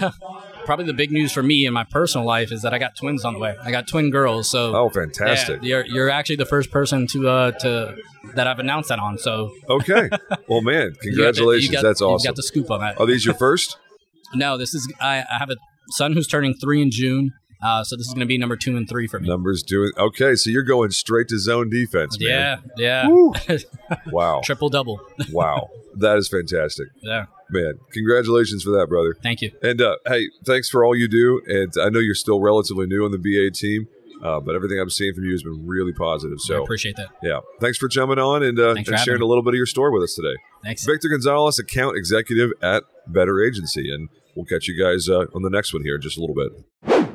[0.00, 0.10] uh,
[0.64, 3.24] probably the big news for me in my personal life is that I got twins
[3.24, 3.56] on the way.
[3.62, 4.50] I got twin girls.
[4.50, 5.60] So Oh, fantastic.
[5.62, 7.96] yeah, you're you're actually the first person to uh to
[8.34, 9.18] that I've announced that on.
[9.18, 10.08] So Okay.
[10.48, 11.66] Well, man, you got congratulations.
[11.68, 12.24] you got- That's awesome.
[12.24, 12.98] You got the scoop on that.
[13.00, 13.76] Are these your first?
[14.34, 15.56] No, this is I, I have a
[15.90, 17.32] son who's turning three in June.
[17.62, 19.28] Uh, so this is going to be number two and three for me.
[19.28, 20.34] Numbers doing okay.
[20.34, 22.70] So you're going straight to zone defense, Yeah, man.
[22.76, 23.06] yeah.
[23.08, 23.32] Woo.
[24.06, 24.40] Wow.
[24.44, 25.00] Triple double.
[25.32, 25.68] Wow.
[25.96, 26.88] That is fantastic.
[27.02, 27.26] Yeah.
[27.50, 29.14] Man, congratulations for that, brother.
[29.22, 29.52] Thank you.
[29.62, 31.42] And uh, hey, thanks for all you do.
[31.46, 33.86] And I know you're still relatively new on the BA team,
[34.24, 36.40] uh, but everything I'm seeing from you has been really positive.
[36.40, 37.08] So I appreciate that.
[37.22, 39.24] yeah, thanks for jumping on and, uh, and sharing me.
[39.24, 40.34] a little bit of your story with us today.
[40.64, 40.84] Thanks.
[40.86, 43.92] Victor Gonzalez, account executive at Better Agency.
[43.92, 46.34] And we'll catch you guys uh, on the next one here in just a little
[46.34, 47.11] bit.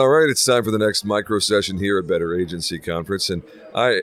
[0.00, 3.28] All right, it's time for the next micro session here at Better Agency Conference.
[3.28, 3.42] And
[3.74, 4.00] I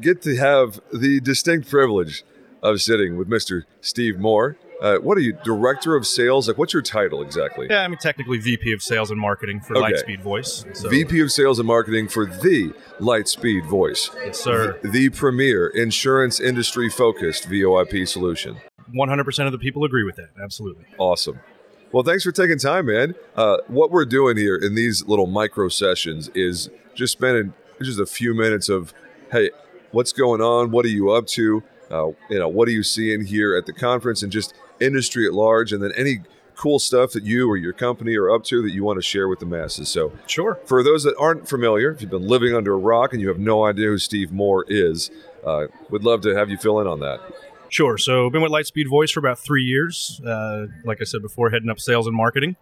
[0.00, 2.22] get to have the distinct privilege
[2.62, 3.64] of sitting with Mr.
[3.80, 4.56] Steve Moore.
[4.80, 6.46] Uh, what are you, director of sales?
[6.46, 7.66] Like, what's your title exactly?
[7.68, 9.92] Yeah, I'm technically VP of Sales and Marketing for Okay.
[9.92, 10.64] Lightspeed Voice.
[10.74, 14.78] So, VP of Sales and Marketing for the Lightspeed Voice, yes, sir.
[14.84, 18.58] the premier insurance industry focused VoIP solution.
[18.94, 20.28] 100% of the people agree with that.
[20.40, 20.84] Absolutely.
[20.98, 21.40] Awesome.
[21.92, 23.14] Well, thanks for taking time, man.
[23.36, 27.52] Uh, what we're doing here in these little micro sessions is just spending
[27.82, 28.94] just a few minutes of,
[29.30, 29.50] hey,
[29.90, 30.70] what's going on?
[30.70, 31.62] What are you up to?
[31.90, 35.34] Uh, you know, what are you seeing here at the conference and just industry at
[35.34, 35.70] large?
[35.70, 36.22] And then any
[36.54, 39.28] cool stuff that you or your company are up to that you want to share
[39.28, 39.90] with the masses.
[39.90, 40.58] So, Sure.
[40.64, 43.38] for those that aren't familiar, if you've been living under a rock and you have
[43.38, 45.10] no idea who Steve Moore is,
[45.44, 47.20] uh, would love to have you fill in on that.
[47.72, 47.96] Sure.
[47.96, 50.20] So I've been with Lightspeed Voice for about three years.
[50.24, 52.56] Uh, like I said before, heading up sales and marketing.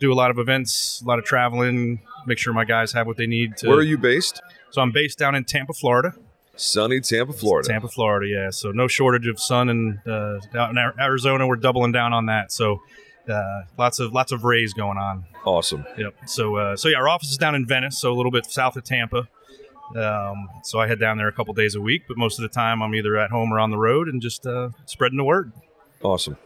[0.00, 2.00] Do a lot of events, a lot of traveling.
[2.26, 3.68] Make sure my guys have what they need to.
[3.68, 4.42] Where are you based?
[4.70, 6.14] So I'm based down in Tampa, Florida.
[6.56, 7.68] Sunny Tampa, Florida.
[7.68, 8.26] Tampa, Florida.
[8.26, 8.50] Yeah.
[8.50, 12.50] So no shortage of sun, and uh, out in Arizona, we're doubling down on that.
[12.50, 12.82] So
[13.28, 15.26] uh, lots of lots of rays going on.
[15.44, 15.84] Awesome.
[15.96, 16.14] Yep.
[16.26, 18.76] So uh, so yeah, our office is down in Venice, so a little bit south
[18.76, 19.28] of Tampa.
[19.96, 22.48] Um, so I head down there a couple days a week, but most of the
[22.48, 25.52] time I'm either at home or on the road and just uh, spreading the word.
[26.02, 26.36] Awesome.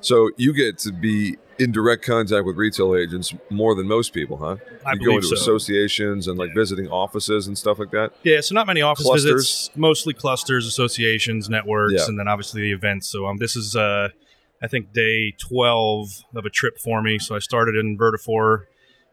[0.00, 4.36] So you get to be in direct contact with retail agents more than most people,
[4.36, 4.56] huh?
[4.86, 5.34] I you go believe into so.
[5.34, 8.12] associations and like visiting offices and stuff like that.
[8.22, 9.32] Yeah, so not many office Clusters?
[9.32, 12.04] visits, mostly clusters, associations, networks, Yeah.
[12.06, 13.08] and then obviously the events.
[13.08, 14.10] So um, this is, uh,
[14.62, 17.18] I think, day 12 of a trip for me.
[17.18, 18.66] So I started in Vertafore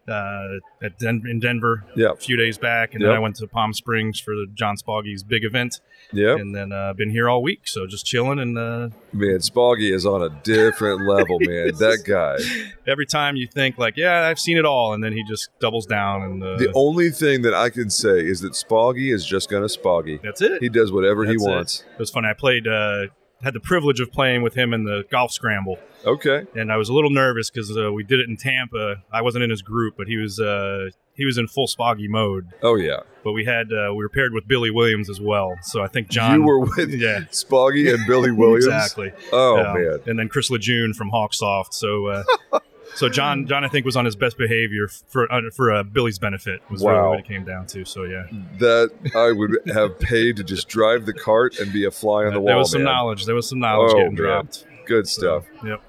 [0.08, 2.12] uh, at Den- in Denver Yeah.
[2.12, 3.08] a few days back, and Yep.
[3.10, 5.80] then I went to Palm Springs for the John Spoggy's big event,
[6.14, 6.36] Yeah.
[6.36, 7.62] and then uh, been here all week.
[7.68, 11.72] So just chilling, and uh, Man, Spoggy is on a different level, man.
[11.80, 12.38] That guy.
[12.86, 15.86] every time you think like, yeah, I've seen it all, and then he just doubles
[15.88, 19.50] down, and uh, The only thing that I can say is that Spoggy is just
[19.50, 20.22] gonna Spoggy.
[20.22, 20.62] that's it.
[20.62, 21.50] He does whatever That's he it.
[21.52, 21.84] wants.
[21.94, 22.28] It was funny.
[22.28, 23.08] I played, uh,
[23.46, 25.78] had the privilege of playing with him in the golf scramble.
[26.04, 26.46] Okay.
[26.56, 29.04] and I was a little nervous because uh, we did it in Tampa.
[29.14, 32.48] I wasn't in his group, but he was uh, he was in full spoggy mode.
[32.64, 33.02] Oh yeah.
[33.24, 35.56] But we had uh, we were paired with Billy Williams as well.
[35.62, 36.40] So I think John.
[36.42, 38.66] you were with yeah, Spoggy and Billy Williams.
[38.66, 39.14] exactly.
[39.32, 40.00] Oh man.
[40.08, 41.74] and then Chris Lejeune from Hawksoft.
[41.74, 42.24] So.
[42.96, 46.20] So John, John, I think was on his best behavior for uh, for uh, Billy's
[46.20, 46.62] benefit.
[46.70, 47.10] Was really Wow.
[47.12, 47.84] what it came down to.
[47.86, 48.24] So yeah,
[48.60, 52.34] That I would have paid to just drive the cart and be a fly on
[52.34, 52.48] the wall.
[52.48, 52.94] there was some man.
[52.94, 53.26] knowledge.
[53.26, 54.16] There was some knowledge Oh, getting man.
[54.16, 54.66] dropped.
[54.86, 55.46] Good stuff.
[55.66, 55.82] Yep.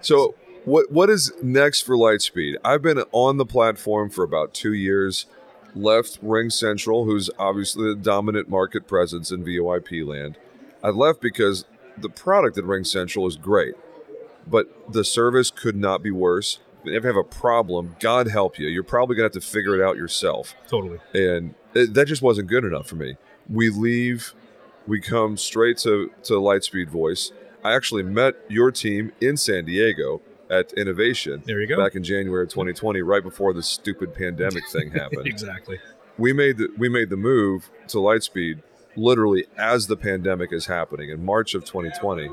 [0.00, 2.56] So what what is next for Lightspeed?
[2.64, 5.26] I've been on the platform for about two years.
[5.76, 10.36] Left RingCentral, who's obviously the dominant market presence in VoIP land.
[10.82, 11.64] I left because
[11.96, 13.74] the product at RingCentral is great,
[14.46, 16.58] but the service could not be worse.
[16.84, 18.66] If you have a problem, God help you.
[18.68, 20.98] You're probably gonna have to figure it out yourself Totally.
[21.14, 23.16] and it, that just wasn't good enough for me.
[23.48, 24.32] We leave,
[24.86, 27.32] we come straight to to Lightspeed Voice.
[27.62, 31.76] I actually met your team in San Diego at Innovation There you go.
[31.76, 35.26] back in January of 2020, right before the stupid pandemic thing happened.
[35.26, 35.78] exactly.
[36.18, 38.62] We made the we made the move to Lightspeed
[38.96, 42.30] literally as the pandemic is happening in March of 2020.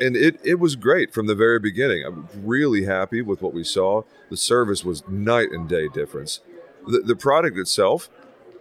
[0.00, 2.04] And it, it was great from the very beginning.
[2.04, 4.02] I'm really happy with what we saw.
[4.30, 6.40] The service was night and day difference.
[6.86, 8.08] The, the product itself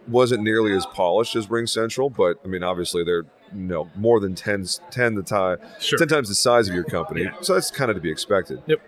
[0.07, 4.35] wasn't nearly as polished as RingCentral, but I mean, obviously they're you know more than
[4.35, 5.97] 10, 10 the time, Sure.
[5.99, 7.23] 10 times the size of your company.
[7.23, 7.33] Yeah.
[7.41, 8.61] So that's kind of to be expected.
[8.67, 8.79] Yep.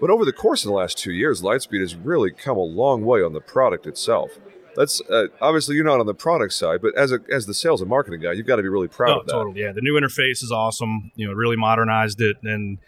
[0.00, 3.04] But over the course of the last two years, Lightspeed has really come a long
[3.04, 4.38] way on the product itself.
[4.78, 7.80] That's uh, obviously you're not on the product side, but as a as the sales
[7.80, 9.32] and marketing guy, you've got to be really proud Oh, of that.
[9.32, 9.60] totally.
[9.60, 11.10] Yeah, the new interface is awesome.
[11.16, 12.78] You know, really modernized it and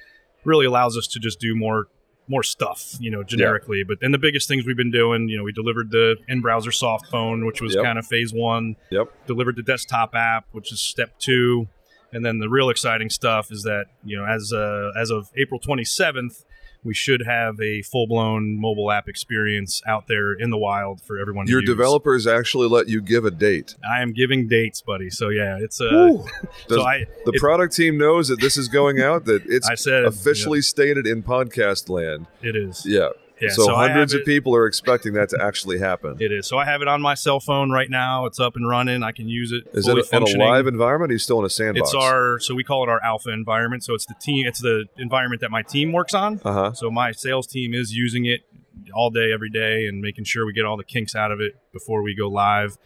[0.45, 1.89] really allows us to just do more
[2.29, 2.95] more stuff.
[3.01, 3.83] You know, generically.
[3.83, 7.09] But then the biggest things we've been doing, you know, we delivered the in-browser soft
[7.09, 7.83] phone, which was Yep.
[7.85, 8.77] kind of phase one.
[8.91, 9.27] Yep.
[9.27, 11.67] Delivered the desktop app, which is step two.
[12.13, 15.59] And then the real exciting stuff is that you know, as uh, as of April
[15.59, 16.45] 27th,
[16.83, 21.19] we should have a full blown mobile app experience out there in the wild for
[21.19, 21.47] everyone.
[21.47, 21.69] to Your use.
[21.69, 23.75] developers actually let you give a date.
[23.89, 25.11] I am giving dates, buddy.
[25.11, 26.25] So yeah, it's uh, Woo.
[26.69, 29.27] so I the it- product team knows that this is going out.
[29.27, 32.27] That it's I said officially stated in podcast land.
[32.43, 32.85] It is.
[32.87, 33.11] Yeah.
[33.41, 36.17] Yeah, so, so hundreds of people are expecting that to actually happen.
[36.21, 36.47] It is.
[36.47, 38.27] So I have it on my cell phone right now.
[38.27, 39.03] It's up and running.
[39.03, 39.65] I can use it.
[39.73, 41.11] Is it in a live environment?
[41.11, 41.93] Or are you still in a sandbox?
[41.93, 43.85] It's our so we call it our alpha environment.
[43.85, 44.47] So it's the team.
[44.47, 46.41] It's the environment that my team works on.
[46.45, 46.73] Uh huh.
[46.73, 48.41] So my sales team is using it
[48.95, 51.55] all day, every day, and making sure we get all the kinks out of it
[51.73, 52.77] before we go live.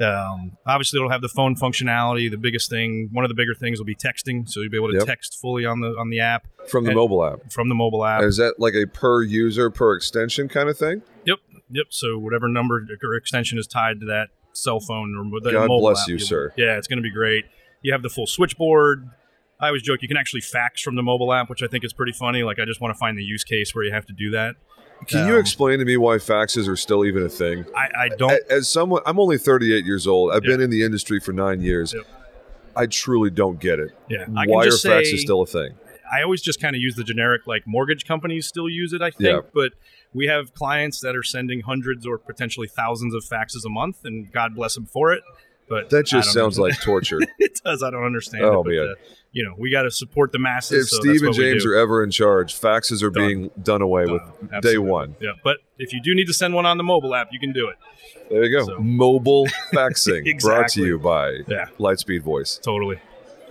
[0.00, 2.30] Um, obviously, it'll have the phone functionality.
[2.30, 4.48] The biggest thing, one of the bigger things, will be texting.
[4.48, 5.06] So you'll be able to Yep.
[5.06, 7.50] text fully on the on the app From the mobile app.
[7.52, 8.22] from the mobile app.
[8.22, 11.02] Is that like a per user per extension kind of thing?
[11.24, 11.38] Yep,
[11.70, 11.86] yep.
[11.90, 15.80] So whatever number or extension is tied to that cell phone or the God mobile
[15.80, 16.52] bless app, you, sir.
[16.56, 17.44] Yeah, it's going to be great.
[17.82, 19.08] You have the full switchboard.
[19.60, 21.92] I always joke you can actually fax from the mobile app, which I think is
[21.92, 22.44] pretty funny.
[22.44, 24.54] Like I just want to find the use case where you have to do that.
[25.06, 27.64] Can you Um, explain to me why faxes are still even a thing?
[27.76, 28.40] I, I don't.
[28.50, 30.32] As someone, I'm only 38 years old.
[30.32, 30.52] I've Yeah.
[30.56, 31.94] been in the industry for nine years.
[31.94, 32.04] Yep.
[32.76, 33.90] I truly don't get it.
[34.08, 35.74] yeah, I why are say faxes still a thing?
[36.12, 39.10] I always just kind of use the generic like mortgage companies still use it, I
[39.10, 39.40] think, Yeah.
[39.52, 39.72] but
[40.14, 44.32] we have clients that are sending hundreds or potentially thousands of faxes a month, and
[44.32, 45.22] God bless them for it.
[45.68, 47.18] But That just sounds like torture.
[47.38, 47.82] it does.
[47.82, 48.44] I don't understand.
[48.44, 48.88] Oh, it, man.
[48.90, 48.94] Uh,
[49.32, 50.84] you know, we got to support the masses.
[50.84, 53.26] if so Steve and James are ever in charge, faxes are Done.
[53.26, 54.60] being done away with Done.
[54.62, 55.16] day one.
[55.20, 57.52] Yeah, but if you do need to send one on the mobile app, you can
[57.52, 57.76] do it.
[58.30, 58.64] There you go.
[58.66, 61.66] So- Mobile faxing brought to you by Yeah.
[61.78, 62.58] Lightspeed Voice.
[62.58, 63.00] Totally.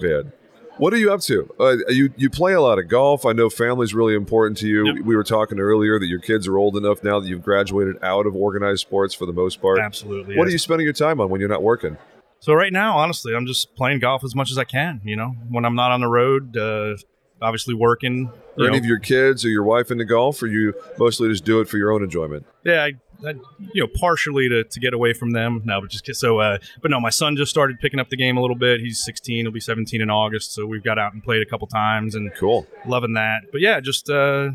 [0.01, 0.31] Man.
[0.77, 1.51] What are you up to?
[1.59, 3.25] Uh, you you play a lot of golf.
[3.25, 4.85] I know family's really important to you.
[4.85, 5.05] Yep.
[5.05, 8.27] We were talking earlier that your kids are old enough now that you've graduated out
[8.27, 9.79] of organized sports for the most part.
[9.79, 10.37] Absolutely.
[10.37, 11.97] What are you spending your time on when you're not working?
[12.39, 15.01] So right now, honestly, I'm just playing golf as much as I can.
[15.03, 16.95] You know, when I'm not on the road, uh,
[17.41, 18.27] obviously working.
[18.57, 21.29] Are You any know, of your kids or your wife into golf, or you mostly
[21.29, 22.45] just do it for your own enjoyment?
[22.63, 25.61] yeah, I, you know, partially to, to get away from them.
[25.65, 26.39] No, but just so.
[26.39, 28.79] Uh, but no, my son just started picking up the game a little bit.
[28.79, 29.45] He's 16.
[29.45, 30.53] He'll be 17 in August.
[30.53, 32.67] So we've got out and played a couple times and Cool.
[32.85, 33.43] loving that.
[33.51, 34.49] But yeah, just uh,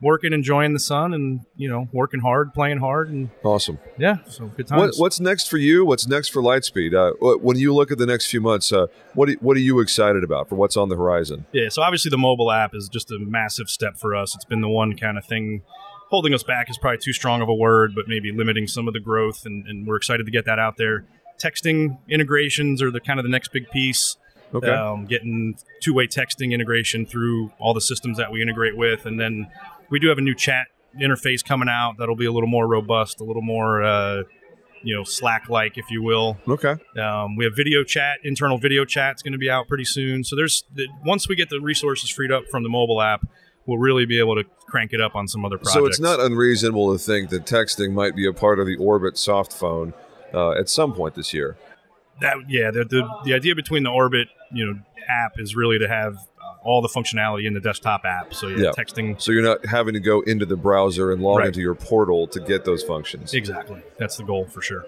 [0.00, 3.78] working, enjoying the sun, and you know, working hard, playing hard, and Awesome.
[3.98, 5.00] yeah, so good What, times.
[5.00, 5.84] what's next for you?
[5.86, 6.92] What's next for Lightspeed?
[6.94, 9.60] Uh, wh- when you look at the next few months, uh, what are, what are
[9.60, 11.46] you excited about for what's on the horizon?
[11.52, 14.34] Yeah, so obviously the mobile app is just a massive step for us.
[14.34, 15.62] It's been the one kind of thing
[16.10, 18.94] holding us back is probably too strong of a word, but maybe limiting some of
[18.94, 21.04] the growth, and, and we're excited to get that out there.
[21.42, 24.16] Texting integrations are the kind of the next big piece.
[24.54, 24.70] Okay.
[24.70, 29.48] Um, getting two-way texting integration through all the systems that we integrate with, and then
[29.90, 30.68] we do have a new chat
[31.00, 34.22] interface coming out that'll be a little more robust, a little more, uh,
[34.82, 36.38] you know, Slack-like, if you will.
[36.46, 36.76] okay.
[36.98, 40.22] Um, we have video chat, internal video chat's going to be out pretty soon.
[40.22, 43.26] So there's the, once we get the resources freed up from the mobile app,
[43.66, 45.74] we'll really be able to crank it up on some other projects.
[45.74, 49.18] So it's not unreasonable to think that texting might be a part of the Orbit
[49.18, 49.92] soft phone
[50.34, 51.56] uh, at some point this year.
[52.20, 52.36] that.
[52.48, 56.14] Yeah, the, the the idea between the Orbit, you know, app is really to have
[56.16, 58.34] uh, all the functionality in the desktop app.
[58.34, 58.70] So yeah, Yeah.
[58.76, 59.20] texting.
[59.20, 61.46] So you're not having to go into the browser and log Right.
[61.48, 63.34] into your portal to get those functions.
[63.34, 64.84] Exactly, that's the goal for sure.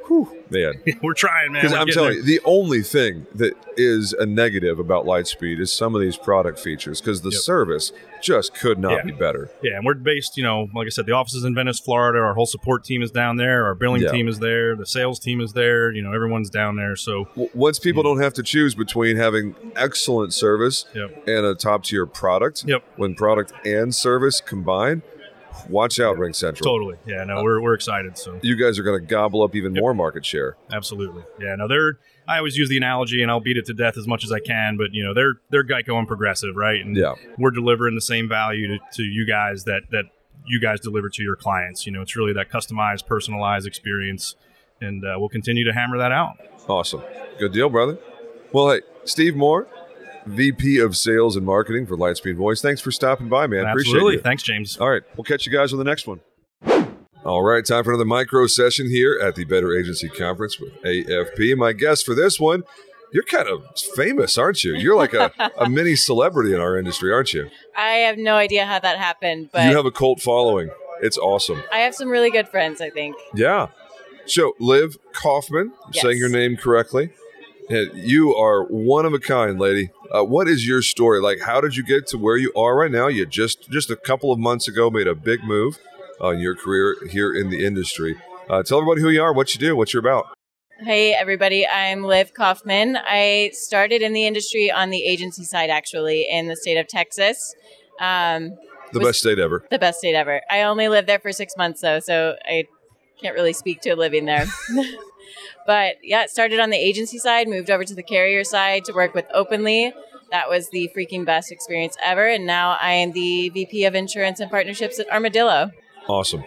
[0.50, 1.62] Man, We're trying, man.
[1.62, 2.18] because I'm telling there.
[2.18, 6.58] you, the only thing that is a negative about Lightspeed is some of these product
[6.58, 7.40] features because the Yep.
[7.40, 7.92] service
[8.22, 9.02] just could not Yeah.
[9.04, 9.50] be better.
[9.62, 12.18] Yeah, and we're based, you know, like I said, the office is in Venice, Florida.
[12.18, 13.64] Our whole support team is down there.
[13.66, 14.10] Our billing Yeah.
[14.10, 14.74] team is there.
[14.74, 15.92] The sales team is there.
[15.92, 16.96] You know, everyone's down there.
[16.96, 21.24] So W- Once people don't have to choose between having excellent service Yep.
[21.28, 22.82] and a top tier product, Yep.
[22.96, 25.02] when product and service combine,
[25.68, 26.62] watch out, RingCentral.
[26.62, 26.96] Totally.
[27.06, 28.16] Yeah, no, we're, we're excited.
[28.18, 29.80] So You guys are going to gobble up even Yep.
[29.82, 30.56] more market share.
[30.72, 31.22] absolutely.
[31.40, 34.06] Yeah, no, they're I always use the analogy and I'll beat it to death as
[34.06, 36.84] much as I can, but you know, they're they're Geico and progressive, right?
[36.84, 37.14] And Yeah.
[37.38, 40.04] we're delivering the same value to, to you guys that that
[40.46, 41.86] you guys deliver to your clients.
[41.86, 44.34] You know, it's really that customized, personalized experience.
[44.80, 46.36] And uh, we'll continue to hammer that out.
[46.68, 47.02] Awesome.
[47.38, 47.98] Good deal, brother.
[48.52, 49.66] Well, hey, Steve Moore,
[50.28, 52.60] VP of Sales and Marketing for Lightspeed Voice.
[52.62, 53.66] Thanks for stopping by, man.
[53.66, 54.14] Appreciate Absolutely.
[54.16, 54.20] you.
[54.20, 54.76] Thanks, James.
[54.78, 55.02] All right.
[55.16, 56.20] We'll catch you guys on the next one.
[57.24, 57.64] All right.
[57.64, 61.56] Time for another micro session here at the Better Agency Conference with AFP.
[61.56, 62.62] My guest for this one,
[63.12, 63.62] you're kind of
[63.96, 64.74] famous, aren't you?
[64.74, 67.48] You're like a, a mini celebrity in our industry, aren't you?
[67.76, 70.70] I have no idea how that happened, but you have a cult following.
[71.02, 71.62] It's awesome.
[71.72, 73.16] I have some really good friends, I think.
[73.34, 73.68] Yeah.
[74.26, 76.02] So, Liv Kaufman, I'm Yes.
[76.02, 77.10] saying your name correctly.
[77.70, 79.90] You are one of a kind, lady.
[80.10, 81.20] Uh, what is your story?
[81.20, 83.08] Like, how did you get to where you are right now?
[83.08, 85.78] You just just a couple of months ago made a big move
[86.20, 88.16] on your career here in the industry.
[88.48, 90.26] Uh, tell everybody who you are, what you do, what you're about.
[90.80, 91.66] Hey, everybody.
[91.66, 92.96] I'm Liv Kaufman.
[92.96, 97.54] I started in the industry on the agency side, actually, in the state of Texas.
[98.00, 98.52] Um,
[98.92, 99.66] The best state ever.
[99.70, 100.40] the best state ever.
[100.50, 102.64] I only lived there for six months, though, so I
[103.20, 104.46] can't really speak to living there.
[105.68, 108.92] but yeah, it started on the agency side, moved over to the carrier side to
[108.94, 109.92] work with Openly.
[110.30, 112.26] That was the freaking best experience ever.
[112.26, 115.72] And now I am the VP of Insurance and Partnerships at Armadillo.
[116.08, 116.42] Awesome.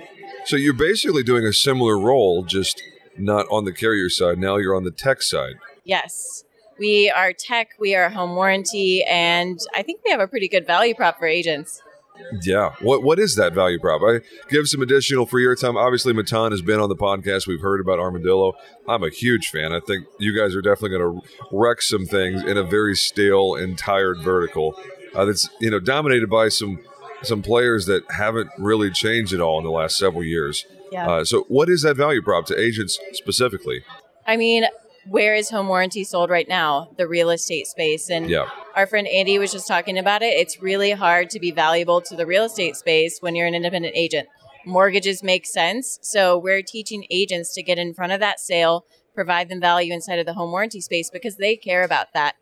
[0.45, 2.81] So you're basically doing a similar role, just
[3.15, 4.39] not on the carrier side.
[4.39, 5.53] Now you're on the tech side.
[5.83, 6.43] Yes.
[6.79, 10.65] We are tech, we are home warranty, and I think we have a pretty good
[10.65, 11.83] value prop for agents.
[12.43, 12.71] Yeah.
[12.81, 14.01] What What is that value prop?
[14.01, 15.77] I give some additional for your time.
[15.77, 17.47] Obviously, Matan has been on the podcast.
[17.47, 18.53] We've heard about Armadillo.
[18.87, 19.73] I'm a huge fan.
[19.73, 23.55] I think you guys are definitely going to wreck some things in a very stale
[23.55, 24.75] and tired vertical
[25.15, 26.79] uh, that's you know dominated by some
[27.23, 30.65] some players that haven't really changed at all in the last several years.
[30.91, 31.09] Yeah.
[31.09, 33.83] Uh, so, what is that value prop to agents specifically?
[34.25, 34.65] I mean,
[35.07, 36.89] where is home warranty sold right now?
[36.97, 38.09] The real estate space.
[38.09, 38.49] And Yeah.
[38.75, 40.33] our friend Andy was just talking about it.
[40.33, 43.95] It's really hard to be valuable to the real estate space when you're an independent
[43.95, 44.27] agent.
[44.65, 45.97] Mortgages make sense.
[46.01, 48.85] So we're teaching agents to get in front of that sale,
[49.15, 52.35] provide them value inside of the home warranty space because they care about that.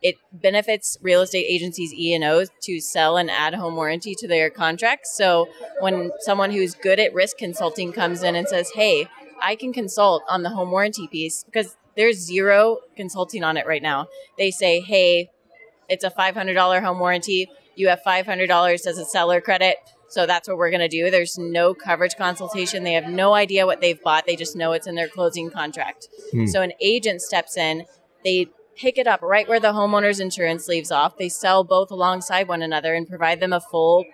[0.00, 5.16] it benefits real estate agencies E&O to sell and add home warranty to their contracts.
[5.16, 5.48] So
[5.80, 9.08] when someone who's good at risk consulting comes in and says, "Hey,
[9.42, 13.82] I can consult on the home warranty piece because there's zero consulting on it right
[13.82, 14.06] now."
[14.38, 15.28] They say, "Hey,
[15.90, 17.50] it's a $500 home warranty.
[17.76, 19.76] You have $500 as a seller credit."
[20.08, 21.10] So that's what we're going to do.
[21.10, 22.82] There's no coverage consultation.
[22.82, 24.24] They have no idea what they've bought.
[24.26, 26.08] They just know it's in their closing contract.
[26.30, 26.46] Hmm.
[26.46, 27.84] So an agent steps in,
[28.24, 31.18] they pick it up right where the homeowner's insurance leaves off.
[31.18, 34.06] They sell both alongside one another and provide them a full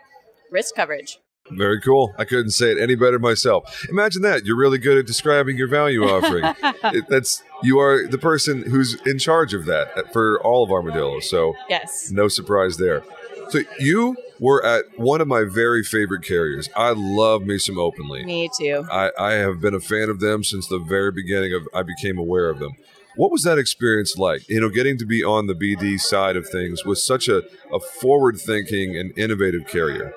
[0.50, 1.18] risk coverage.
[1.50, 2.14] Very cool.
[2.18, 3.86] I couldn't say it any better myself.
[3.90, 4.44] Imagine that.
[4.46, 6.44] You're really good at describing your value offering.
[6.94, 10.70] it, that's you are the person who's in charge of that uh, for all of
[10.70, 11.20] Armadillo.
[11.20, 12.10] So Yes.
[12.10, 13.02] no surprise there.
[13.50, 16.70] So you were at one of my very favorite carriers.
[16.74, 18.24] I love me some Openly.
[18.24, 18.86] Me too.
[18.90, 22.18] I, I have been a fan of them since the very beginning of I became
[22.18, 22.72] aware of them.
[23.16, 24.48] What was that experience like?
[24.48, 27.42] You know, getting to be on the BD side of things with such a,
[27.72, 30.14] a forward thinking and innovative carrier.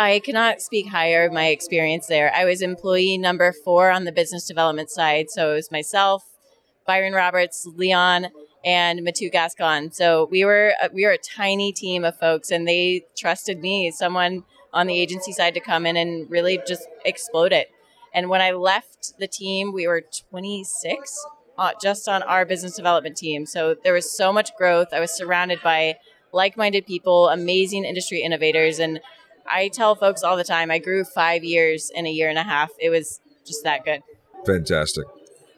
[0.00, 2.32] I cannot speak higher of my experience there.
[2.34, 5.28] I was employee number four on the business development side.
[5.28, 6.24] So it was myself,
[6.86, 8.28] Byron Roberts, Leon,
[8.64, 9.92] and Matu Gascon.
[9.92, 13.90] So we were uh, we were a tiny team of folks, and they trusted me,
[13.90, 17.70] someone on the agency side, to come in and really just explode it.
[18.14, 21.26] And when I left the team, we were 26
[21.58, 23.44] uh, just on our business development team.
[23.44, 24.94] So there was so much growth.
[24.94, 25.96] I was surrounded by
[26.32, 29.00] like-minded people, amazing industry innovators, and
[29.46, 32.42] I tell folks all the time, I grew five years in a year and a
[32.42, 32.70] half.
[32.78, 34.00] It was just that good.
[34.46, 35.04] Fantastic.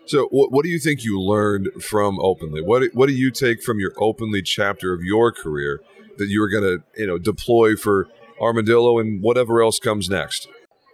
[0.07, 2.61] So, what, what do you think you learned from Openly?
[2.61, 5.81] What what do you take from your Openly chapter of your career
[6.19, 8.09] that you are going to you know deploy for
[8.41, 10.49] Armadillo and whatever else comes next?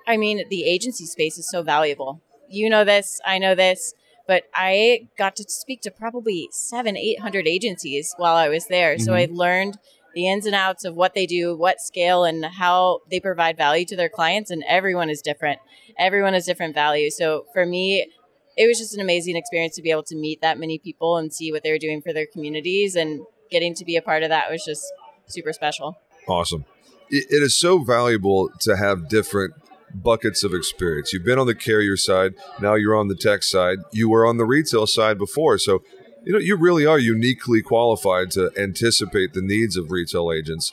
[0.06, 2.22] I mean, the agency space is so valuable.
[2.48, 3.92] You know this, I know this,
[4.26, 8.98] but I got to speak to probably seven, eight hundred agencies while I was there.
[8.98, 9.32] So mm-hmm.
[9.32, 9.78] I learned
[10.14, 13.84] the ins and outs of what they do, what scale, and how they provide value
[13.86, 14.50] to their clients.
[14.50, 15.60] And everyone is different.
[15.98, 17.10] Everyone has different value.
[17.10, 18.10] So for me,
[18.56, 21.32] it was just an amazing experience to be able to meet that many people and
[21.32, 22.96] see what they were doing for their communities.
[22.96, 24.84] And getting to be a part of that was just
[25.26, 25.96] super special.
[26.26, 26.64] Awesome.
[27.10, 29.54] It, it is so valuable to have different
[29.94, 31.12] buckets of experience.
[31.12, 33.78] You've been on the carrier side, now you're on the tech side.
[33.92, 35.82] You were on the retail side before, so
[36.24, 40.72] you know you really are uniquely qualified to anticipate the needs of retail agents.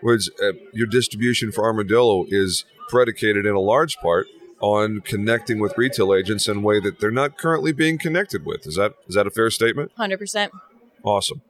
[0.00, 4.26] Whereas uh, your distribution for Armadillo is predicated in a large part
[4.60, 8.66] on connecting with retail agents in a way that they're not currently being connected with.
[8.66, 9.92] Is that is that a fair statement?
[9.98, 10.50] 100%.
[11.02, 11.42] Awesome.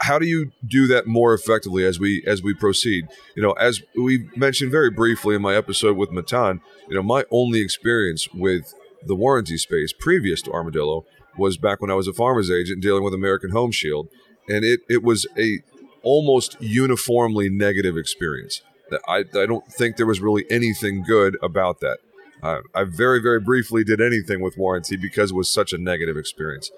[0.00, 3.08] How do you do that more effectively as we as we proceed?
[3.36, 7.24] You know, as we mentioned very briefly in my episode with Matan, you know, my
[7.30, 11.06] only experience with the warranty space previous to Armadillo
[11.38, 14.08] was back when I was a farmer's agent dealing with American Home Shield,
[14.48, 15.60] and it it was a
[16.02, 18.62] almost uniformly negative experience.
[18.90, 21.98] That I I don't think there was really anything good about that.
[22.42, 26.16] Uh, I very very briefly did anything with warranty because it was such a negative
[26.16, 26.70] experience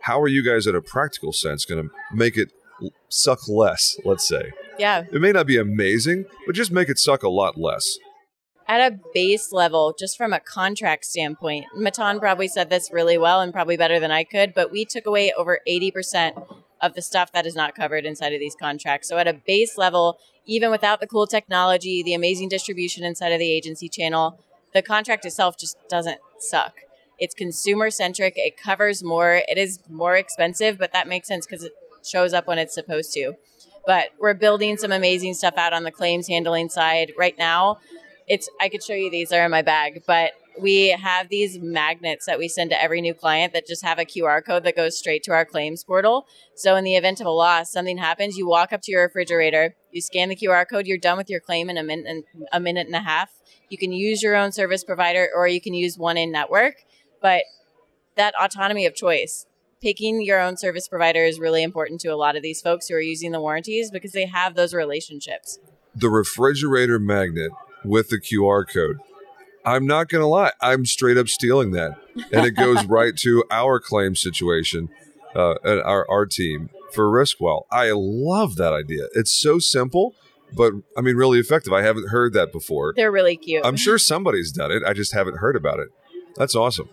[0.00, 2.48] how are you guys in a practical sense going to make it
[3.10, 5.04] suck less let's say Yeah.
[5.12, 7.98] it may not be amazing but just make it suck a lot less
[8.66, 13.40] at a base level, just from a contract standpoint, Matan probably said this really well
[13.40, 17.32] and probably better than I could, but we took away over 80% of the stuff
[17.32, 19.08] that is not covered inside of these contracts.
[19.08, 23.38] So at a base level, even without the cool technology, the amazing distribution inside of
[23.38, 24.38] the agency channel,
[24.72, 26.80] the contract itself just doesn't suck.
[27.18, 31.64] It's consumer centric, it covers more, it is more expensive, but that makes sense because
[31.64, 33.34] it shows up when it's supposed to.
[33.86, 37.78] But we're building some amazing stuff out on the claims handling side right now
[38.28, 42.26] it's i could show you these are in my bag but we have these magnets
[42.26, 44.96] that we send to every new client that just have a qr code that goes
[44.96, 46.26] straight to our claims portal.
[46.54, 49.74] So in the event of a loss something happens you walk up to your refrigerator
[49.90, 52.60] you scan the qr code you're done with your claim in a minute and a
[52.60, 53.30] minute and a half.
[53.68, 56.76] You can use your own service provider or you can use one in network
[57.20, 57.42] but
[58.16, 59.46] that autonomy of choice
[59.80, 62.94] picking your own service provider is really important to a lot of these folks who
[62.94, 65.58] are using the warranties because they have those relationships.
[65.94, 67.52] The refrigerator magnet
[67.84, 68.98] with the qr code
[69.64, 71.98] i'm not going to lie i'm straight up stealing that
[72.32, 74.88] and it goes right to our claim situation
[75.34, 80.14] uh, and our, our team for riskwell i love that idea it's so simple
[80.56, 83.98] but i mean really effective i haven't heard that before they're really cute I'm sure
[83.98, 84.82] somebody's done it.
[84.86, 85.88] I just haven't heard about it.
[86.36, 86.88] That's awesome.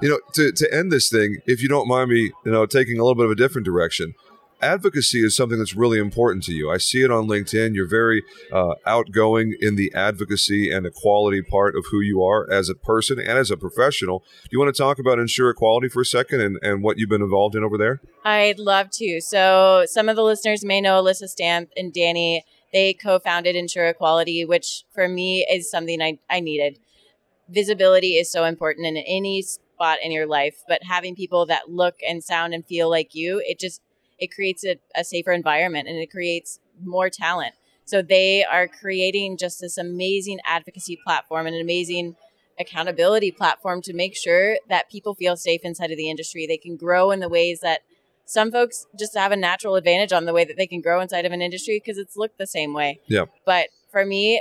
[0.00, 2.98] You know, to, to end this thing, if you don't mind me, you know, taking
[2.98, 4.14] a little bit of a different direction,
[4.62, 6.70] advocacy is something that's really important to you.
[6.70, 7.74] I see it on LinkedIn.
[7.74, 12.68] You're very uh, outgoing in the advocacy and equality part of who you are as
[12.68, 14.20] a person and as a professional.
[14.44, 17.22] Do you want to talk about InsurEquality for a second and, and what you've been
[17.22, 18.00] involved in over there?
[18.24, 19.20] I'd love to.
[19.20, 22.44] So, some of the listeners may know Alyssa Stamp and Danny.
[22.72, 26.78] They co founded InsurEquality, which for me is something I, I needed.
[27.48, 31.96] Visibility is so important in any spot in your life, but having people that look
[32.08, 33.82] and sound and feel like you, it just
[34.22, 37.54] it creates a, a safer environment and it creates more talent.
[37.84, 42.14] So they are creating just this amazing advocacy platform and an amazing
[42.60, 46.46] accountability platform to make sure that people feel safe inside of the industry.
[46.46, 47.80] They can grow in the ways that
[48.24, 51.26] some folks just have a natural advantage on the way that they can grow inside
[51.26, 53.00] of an industry because it's looked the same way.
[53.08, 53.24] Yeah.
[53.44, 54.40] But for me,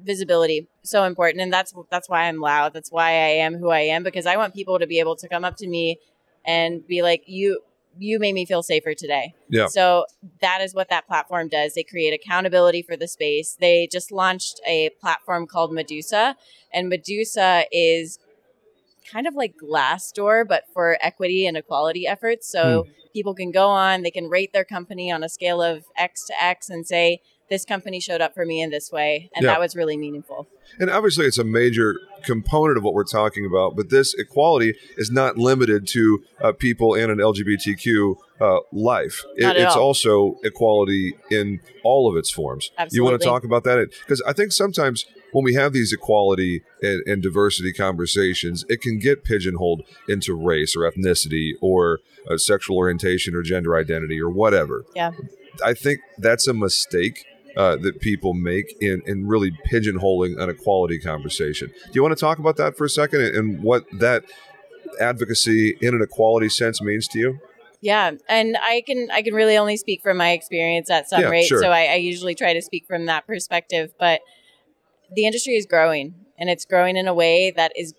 [0.00, 2.72] visibility so important and that's that's why I'm loud.
[2.72, 5.28] That's why I am who I am because I want people to be able to
[5.28, 5.98] come up to me
[6.44, 7.60] and be like you
[7.96, 9.34] you made me feel safer today.
[9.48, 9.66] Yeah.
[9.66, 10.06] So
[10.40, 11.74] that is what that platform does.
[11.74, 13.56] They create accountability for the space.
[13.58, 16.36] They just launched a platform called Medusa,
[16.72, 18.18] and Medusa is
[19.10, 22.50] kind of like Glassdoor, but for equity and equality efforts.
[22.50, 22.90] So Hmm.
[23.12, 26.34] people can go on, they can rate their company on a scale of X to
[26.42, 27.20] X and say,
[27.50, 29.30] this company showed up for me in this way.
[29.34, 29.52] And Yeah.
[29.52, 30.46] that was really meaningful.
[30.78, 33.74] And obviously, it's a major component of what we're talking about.
[33.74, 39.24] But this equality is not limited to uh, people in an LGBTQ uh, life.
[39.36, 39.82] It- it's all.
[39.82, 42.70] also equality in all of its forms.
[42.90, 43.88] You want to talk about that?
[44.00, 48.98] Because I think sometimes when we have these equality and, and diversity conversations, it can
[48.98, 54.84] get pigeonholed into race or ethnicity or uh, sexual orientation or gender identity or whatever.
[54.94, 55.12] Yeah.
[55.64, 57.24] I think that's a mistake
[57.58, 61.68] uh, that people make in, in really pigeonholing an equality conversation.
[61.68, 64.22] Do you want to talk about that for a second and, what that
[65.00, 67.40] advocacy in an equality sense means to you?
[67.80, 71.30] Yeah, and I can I can really only speak from my experience at some Yeah,
[71.30, 71.60] rate, sure.
[71.60, 73.92] so I, I usually try to speak from that perspective.
[73.98, 74.20] But
[75.14, 77.94] the industry is growing, and it's growing in a way that is.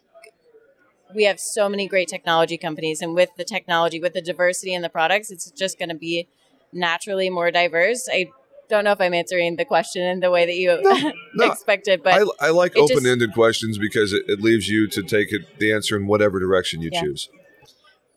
[1.14, 4.84] We have so many great technology companies, and with the technology, with the diversity in
[4.84, 6.28] the products, it's just going to be
[6.72, 8.07] naturally more diverse.
[8.12, 8.28] I
[8.70, 10.80] don't know if I'm answering the question in the way that you
[11.36, 11.45] no.
[11.51, 15.32] expected, but I, I like open ended questions because it, it leaves you to take
[15.34, 17.01] it, the answer in whatever direction you Yeah.
[17.01, 17.30] choose.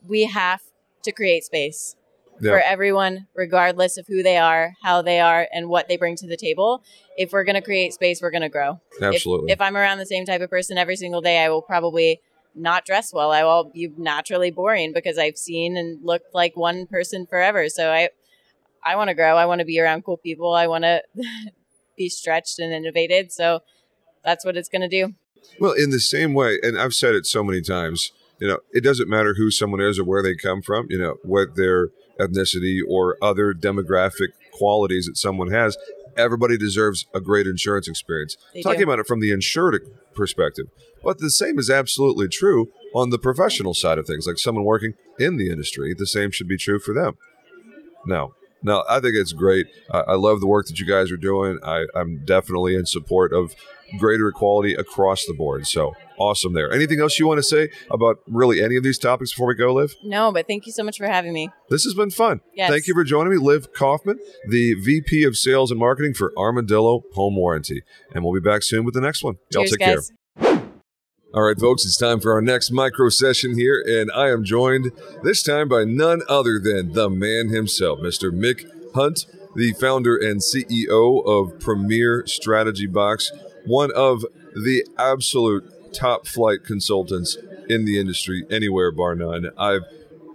[0.06, 0.60] we have
[1.04, 1.96] to create space
[2.40, 2.52] Yeah.
[2.52, 6.26] for everyone, regardless of who they are, how they are, and what they bring to
[6.26, 6.82] the table.
[7.16, 8.80] If we're going to create space, we're going to grow.
[9.00, 9.52] If- Absolutely.
[9.52, 12.20] If, I'm around the same type of person every single day, I will probably
[12.54, 13.32] not dress well.
[13.32, 17.68] I will be naturally boring because I've seen and looked like one person forever.
[17.68, 18.10] So I,
[18.84, 19.36] I want to grow.
[19.36, 20.54] I want to be around cool people.
[20.54, 21.02] I want to
[21.96, 23.32] be stretched and innovated.
[23.32, 23.60] So
[24.24, 25.14] that's what it's going to do.
[25.58, 28.82] Well, in the same way, and I've said it so many times, you know, it
[28.82, 32.78] doesn't matter who someone is or where they come from, you know, what their ethnicity
[32.86, 35.76] or other demographic qualities that someone has.
[36.16, 38.36] Everybody deserves a great insurance experience.
[38.52, 38.84] They Talking do.
[38.84, 39.80] about it from the insured
[40.14, 40.66] perspective.
[41.02, 44.94] But the same is absolutely true on the professional side of things, like someone working
[45.18, 45.94] in the industry.
[45.96, 47.16] The same should be true for them.
[48.06, 49.66] No, no, I think it's great.
[49.90, 51.58] I, I love the work that you guys are doing.
[51.64, 53.54] I, I'm definitely in support of
[53.98, 55.66] greater equality across the board.
[55.66, 56.72] So awesome there.
[56.72, 59.74] Anything else you want to say about really any of these topics before we go,
[59.74, 59.94] Liv?
[60.04, 61.50] No, but thank you so much for having me.
[61.68, 62.40] This has been fun.
[62.54, 62.70] Yes.
[62.70, 67.02] Thank you for joining me, Liv Kaufman, the VP of Sales and Marketing for Armadillo
[67.14, 67.82] Home Warranty.
[68.14, 69.36] And we'll be back soon with the next one.
[69.52, 70.08] Y'all Cheers, take guys.
[70.08, 70.16] care.
[71.34, 74.92] All right, folks, it's time for our next micro session here, and I am joined
[75.22, 78.30] this time by none other than the man himself, Mr.
[78.30, 79.24] Mick Hunt,
[79.56, 83.32] the founder and CEO of Premier Strategy Box,
[83.64, 85.64] one of the absolute
[85.94, 89.48] top flight consultants in the industry, anywhere bar none.
[89.56, 89.84] I've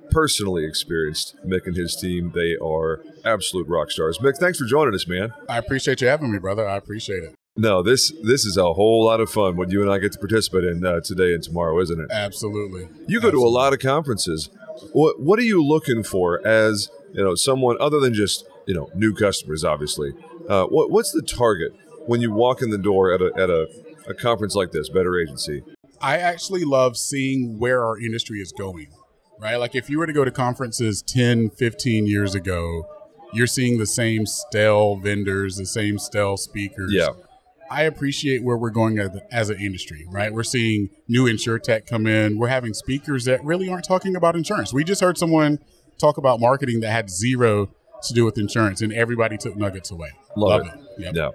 [0.09, 2.31] personally experienced Mick and his team.
[2.33, 4.17] They are absolute rock stars.
[4.17, 5.31] Mick, thanks for joining us, man.
[5.47, 6.67] I appreciate you having me, brother.
[6.67, 7.35] I appreciate it.
[7.57, 10.19] No, this this is a whole lot of fun what you and I get to
[10.19, 12.07] participate in uh, today and tomorrow, isn't it?
[12.11, 12.87] Absolutely.
[13.07, 14.49] You go to a lot of conferences.
[14.93, 18.91] What what are you looking for as you know someone other than just you know
[18.93, 19.63] new customers?
[19.63, 20.13] Obviously,
[20.47, 21.71] uh, what what's the target
[22.05, 23.67] when you walk in the door at a at a,
[24.07, 25.63] a conference like this, Better Agency?
[25.99, 28.89] I actually love seeing where our industry is going,
[29.39, 29.55] right?
[29.55, 32.87] Like if you were to go to conferences 10, 15 years ago,
[33.33, 36.91] you're seeing the same stale vendors, the same stale speakers.
[36.93, 37.09] Yeah.
[37.69, 40.33] I appreciate where we're going as, as an industry, right?
[40.33, 42.37] We're seeing new insurtech come in.
[42.37, 44.73] We're having speakers that really aren't talking about insurance.
[44.73, 45.59] We just heard someone
[45.97, 47.69] talk about marketing that had zero
[48.03, 50.11] to do with insurance, and everybody took nuggets away.
[50.35, 51.01] Love Love, it.
[51.01, 51.15] it.
[51.15, 51.15] Yep.
[51.15, 51.29] Yeah.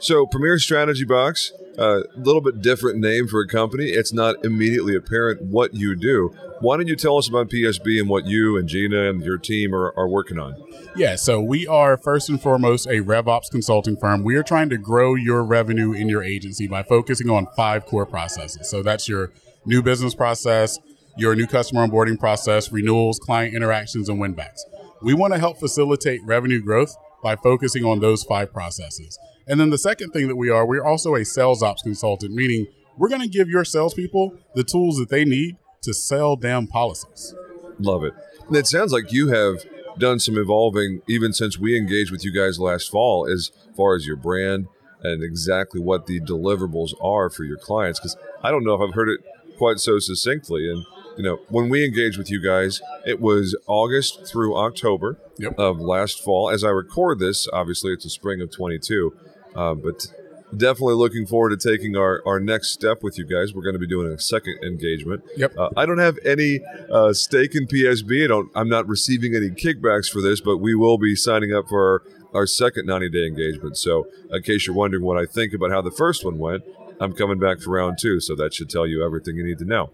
[0.00, 3.86] So Premier Strategy Box a little bit different name for a company.
[3.86, 6.34] It's not immediately apparent what you do.
[6.60, 9.74] Why don't you tell us about PSB and what you and Gina and your team
[9.74, 10.56] are, are working on?
[10.96, 14.24] Yeah, so we are first and foremost a RevOps consulting firm.
[14.24, 18.06] We are trying to grow your revenue in your agency by focusing on five core
[18.06, 18.70] processes.
[18.70, 19.32] So that's your
[19.66, 20.78] new business process,
[21.18, 24.60] your new customer onboarding process, renewals, client interactions, and winbacks.
[25.02, 29.18] We want to help facilitate revenue growth by focusing on those five processes.
[29.46, 32.66] And then the second thing that we are, we're also a sales ops consultant, meaning
[32.96, 37.34] we're going to give your salespeople the tools that they need to sell damn policies.
[37.78, 38.14] Love it.
[38.48, 39.64] And it sounds like you have
[39.98, 44.06] done some evolving even since we engaged with you guys last fall as far as
[44.06, 44.66] your brand
[45.02, 48.00] and exactly what the deliverables are for your clients.
[48.00, 49.20] Because I don't know if I've heard it
[49.58, 50.70] quite so succinctly.
[50.70, 50.84] And,
[51.16, 55.58] you know, when we engaged with you guys, it was August through October Yep.
[55.58, 56.50] of last fall.
[56.50, 59.14] As I record this, obviously it's the spring of 22.
[59.56, 60.06] Uh, but
[60.54, 63.54] definitely looking forward to taking our, our next step with you guys.
[63.54, 65.24] We're going to be doing a second engagement.
[65.36, 65.56] Yep.
[65.58, 68.24] Uh, I don't have any uh, stake in PSB.
[68.24, 68.50] I don't.
[68.54, 72.02] I'm not receiving any kickbacks for this, but we will be signing up for
[72.32, 73.76] our, our second 90 day engagement.
[73.76, 76.64] So, in case you're wondering what I think about how the first one went,
[77.00, 78.20] I'm coming back for round two.
[78.20, 79.90] So that should tell you everything you need to know.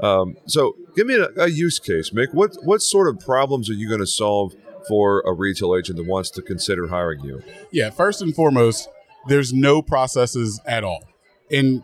[0.00, 2.32] Um, so, give me a, a use case, Mick.
[2.32, 4.54] What what sort of problems are you going to solve
[4.86, 7.42] for a retail agent that wants to consider hiring you?
[7.70, 8.88] Yeah, first and foremost,
[9.28, 11.04] there's no processes at all.
[11.50, 11.82] And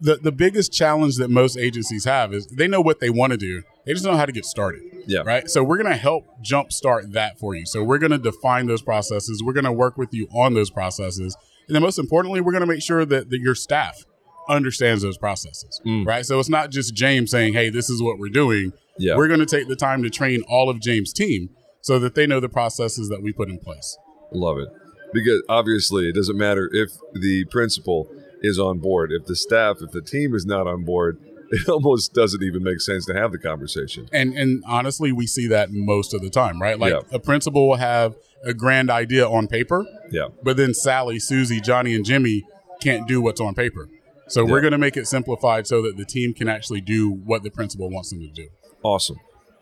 [0.00, 3.36] the the biggest challenge that most agencies have is they know what they want to
[3.36, 3.62] do.
[3.86, 4.82] They just don't know how to get started.
[5.06, 5.20] Yeah.
[5.20, 5.48] Right.
[5.48, 7.66] So we're gonna help jumpstart that for you.
[7.66, 9.42] So we're gonna define those processes.
[9.42, 11.36] We're gonna work with you on those processes.
[11.68, 14.04] And then most importantly, we're gonna make sure that, that your staff
[14.48, 15.80] understands those processes.
[15.86, 16.06] Mm.
[16.06, 16.24] Right.
[16.24, 18.72] So it's not just James saying, Hey, this is what we're doing.
[18.98, 19.16] Yeah.
[19.16, 21.50] We're gonna take the time to train all of James' team
[21.84, 23.98] so that they know the processes that we put in place.
[24.32, 24.68] Love it.
[25.12, 28.10] Because obviously, it doesn't matter if the principal
[28.40, 29.12] is on board.
[29.12, 31.18] If the staff, if the team is not on board,
[31.50, 34.08] it almost doesn't even make sense to have the conversation.
[34.14, 36.78] And and honestly, we see that most of the time, right?
[36.78, 37.00] Like Yeah.
[37.12, 40.28] a principal will have a grand idea on paper, Yeah.
[40.42, 42.44] but then Sally, Susie, Johnny, and Jimmy
[42.80, 43.88] can't do what's on paper.
[44.28, 44.52] So Yeah.
[44.52, 47.50] we're going to make it simplified so that the team can actually do what the
[47.50, 48.48] principal wants them to do.
[48.82, 49.18] Awesome.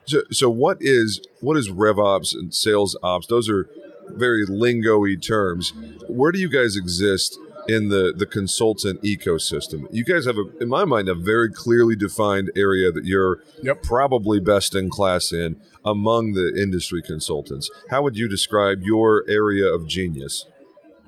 [0.07, 3.27] So, so what is what is RevOps and Sales Ops?
[3.27, 3.69] Those are
[4.09, 5.73] very lingo-y terms.
[6.09, 7.39] Where do you guys exist
[7.69, 9.87] in the the consultant ecosystem?
[9.93, 13.83] You guys have, a, in my mind, a very clearly defined area that you're Yep.
[13.85, 17.71] probably best in class in among the industry consultants.
[17.91, 20.47] How would you describe your area of genius?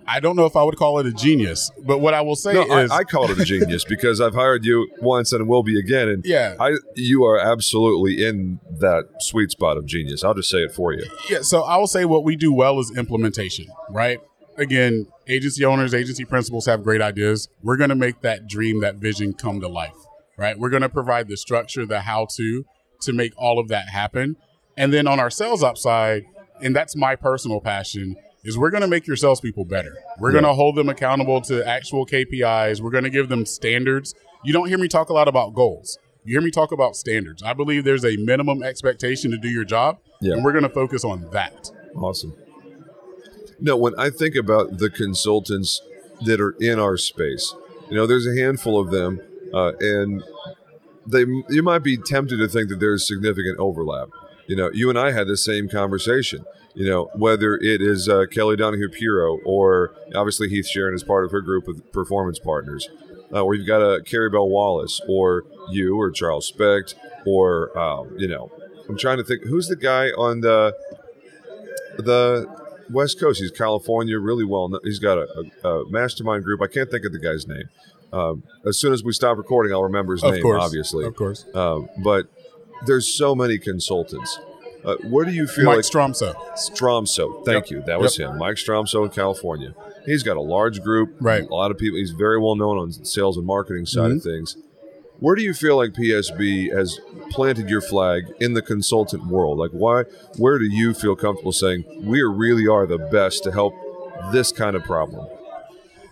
[0.07, 2.53] I don't know if I would call it a genius, but what I will say
[2.53, 5.63] No, is, I, I call it a genius because I've hired you once and will
[5.63, 10.25] be again, and yeah, I you are absolutely in that sweet spot of genius.
[10.25, 11.05] I'll just say it for you.
[11.31, 14.21] Yeah, so I will say what we do well is implementation, right?
[14.57, 17.49] Again, agency owners, agency principals have great ideas.
[17.63, 19.97] We're going to make that dream, that vision come to life,
[20.37, 20.57] right?
[20.59, 22.65] We're going to provide the structure, the how to
[23.01, 24.37] to make all of that happen.
[24.77, 26.25] And then on our sales upside,
[26.61, 29.97] and that's my personal passion, is we're going to make your salespeople better.
[30.19, 32.81] We're going to hold them accountable to actual KPIs.
[32.81, 34.15] We're going to give them standards.
[34.45, 35.99] You don't hear me talk a lot about goals.
[36.25, 37.43] You hear me talk about standards.
[37.43, 40.35] I believe there's a minimum expectation to do your job, Yeah.
[40.35, 41.71] and we're going to focus on that.
[41.97, 42.35] Awesome.
[43.61, 45.81] No, when I think about the consultants
[46.23, 47.55] that are in our space,
[47.89, 49.21] you know, there's a handful of them,
[49.53, 50.23] uh, and
[51.07, 54.09] they you might be tempted to think that there's significant overlap.
[54.47, 56.45] You know, you and I had the same conversation.
[56.75, 61.25] You know, whether it is uh, Kelly Donahue Piro or obviously Heath Sharon is part
[61.25, 62.89] of her group of performance partners,
[63.33, 68.15] uh, or you've got a Carrie Bell Wallace, or you, or Charles Specht, or um,
[68.19, 68.51] you know,
[68.89, 70.75] I'm trying to think who's the guy on the
[71.99, 72.47] the
[72.91, 73.41] West Coast.
[73.41, 74.69] He's California, really well.
[74.69, 74.81] known.
[74.85, 75.27] He's got a,
[75.65, 76.61] a, a mastermind group.
[76.61, 77.69] I can't think of the guy's name.
[78.13, 80.43] Um, as soon as we stop recording, I'll remember his Of name.
[80.43, 81.45] course, obviously, of course.
[81.55, 82.27] Um, but
[82.87, 84.39] there's so many consultants.
[84.85, 86.35] Uh, where do you feel Mike like Stromsoe.
[86.57, 87.45] Stromsoe?
[87.47, 87.71] Thank Yep.
[87.71, 87.83] you.
[87.87, 89.75] That was him, Mike Stromsoe in California.
[90.05, 91.43] He's got a large group, Right.
[91.43, 91.99] A lot of people.
[91.99, 94.29] He's very well known on sales and marketing side of Mm-hmm.
[94.29, 94.57] things.
[95.21, 99.57] Where do you feel like PSB has planted your flag in the consultant world?
[99.59, 100.03] Like, why?
[100.37, 103.73] Where do you feel comfortable saying we really are the best to help
[104.33, 105.27] this kind of problem?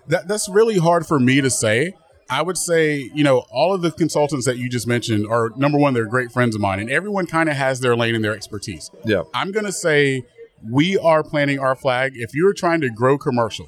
[0.07, 1.93] That that's really hard for me to say.
[2.33, 5.77] I would say, you know, all of the consultants that you just mentioned are number
[5.77, 8.33] one, they're great friends of mine, and everyone kind of has their lane and their
[8.35, 8.89] expertise.
[9.05, 10.23] Yeah, I'm gonna say
[10.69, 12.13] we are planting our flag.
[12.15, 13.67] If you're trying to grow commercial,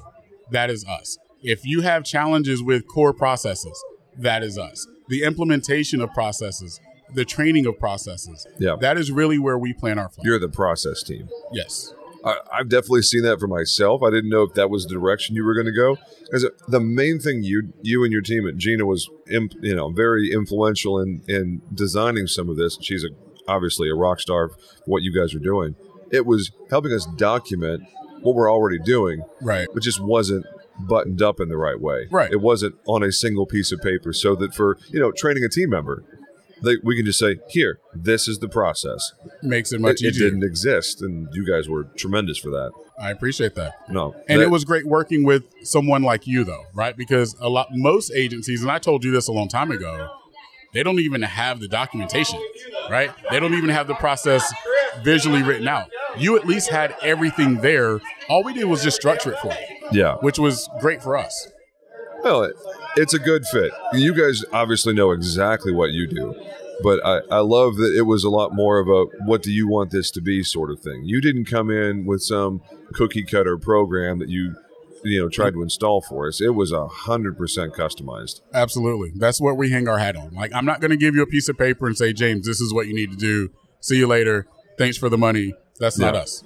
[0.50, 1.18] that is us.
[1.42, 3.82] If you have challenges with core processes,
[4.18, 4.86] that is us.
[5.08, 6.80] The implementation of processes,
[7.14, 8.76] the training of processes, Yeah.
[8.80, 10.24] that is really where we plant our flag.
[10.26, 11.28] you're the process team.
[11.52, 11.92] yes.
[12.26, 14.02] I, I've definitely seen that for myself.
[14.02, 15.96] I didn't know if that was the direction you were going to go.
[16.24, 19.90] Because the main thing you you and your team at Gina was, imp, you know,
[19.90, 22.76] very influential in in designing some of this.
[22.82, 23.08] She's a,
[23.48, 24.56] obviously a rock star for
[24.86, 25.76] what you guys are doing.
[26.10, 27.84] It was helping us document
[28.22, 29.68] what we're already doing, Right.
[29.72, 30.46] but just wasn't
[30.80, 32.06] buttoned up in the right way.
[32.10, 32.30] Right.
[32.32, 35.48] It wasn't on a single piece of paper, so that for you know training a
[35.48, 36.02] team member,
[36.62, 40.18] they, we can just say, "Here, this is the process." Makes it much It, it
[40.18, 42.72] didn't exist, and you guys were tremendous for that.
[42.98, 43.74] I appreciate that.
[43.90, 46.96] No, And that- it was great working with someone like you, though, right?
[46.96, 50.08] Because a lot, most agencies, and I told you this a long time ago,
[50.72, 52.40] they don't even have the documentation,
[52.90, 53.10] right?
[53.30, 54.50] They don't even have the process
[55.02, 55.90] visually written out.
[56.16, 58.00] You at least had everything there.
[58.28, 60.14] All we did was just structure it for you, yeah.
[60.16, 61.48] which was great for us.
[62.26, 62.52] Well,
[62.96, 63.70] it's a good fit.
[63.92, 66.34] You guys obviously know exactly what you do,
[66.82, 69.68] but I, I love that it was a lot more of a what do you
[69.68, 71.04] want this to be sort of thing.
[71.04, 72.62] You didn't come in with some
[72.94, 74.56] cookie cutter program that you
[75.04, 76.40] you know tried to install for us.
[76.40, 78.40] It was a hundred percent customized.
[78.52, 79.12] Absolutely.
[79.14, 80.34] That's what we hang our hat on.
[80.34, 82.60] Like, I'm not going to give you a piece of paper and say, James, this
[82.60, 83.50] is what you need to do.
[83.78, 84.48] See you later.
[84.78, 85.54] Thanks for the money.
[85.78, 86.42] That's not us.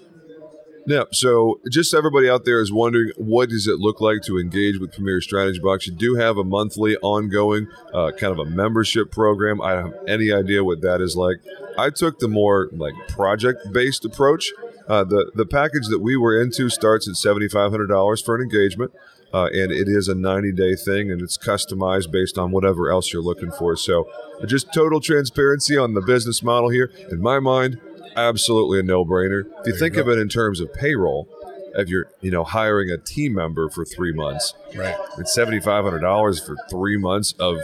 [0.87, 4.78] Now, so just everybody out there is wondering, what does it look like to engage
[4.78, 5.87] with Premier Strategy Box?
[5.87, 9.61] You do have a monthly, ongoing, uh, kind of a membership program.
[9.61, 11.37] I don't have any idea what that is like.
[11.78, 14.53] I took the more like project-based approach.
[14.89, 18.35] Uh, the the package that we were into starts at seventy five hundred dollars for
[18.35, 18.91] an engagement,
[19.33, 23.12] uh, and it is a ninety day thing, and it's customized based on whatever else
[23.12, 23.76] you're looking for.
[23.76, 24.11] So,
[24.47, 26.91] just total transparency on the business model here.
[27.09, 27.81] In my mind,
[28.17, 29.41] absolutely a no brainer.
[29.61, 30.03] If you you think go.
[30.03, 31.29] of it in terms of payroll,
[31.75, 34.97] if you're you know hiring a team member for three months, Right.
[35.19, 37.59] it's seventy five hundred dollars for three months of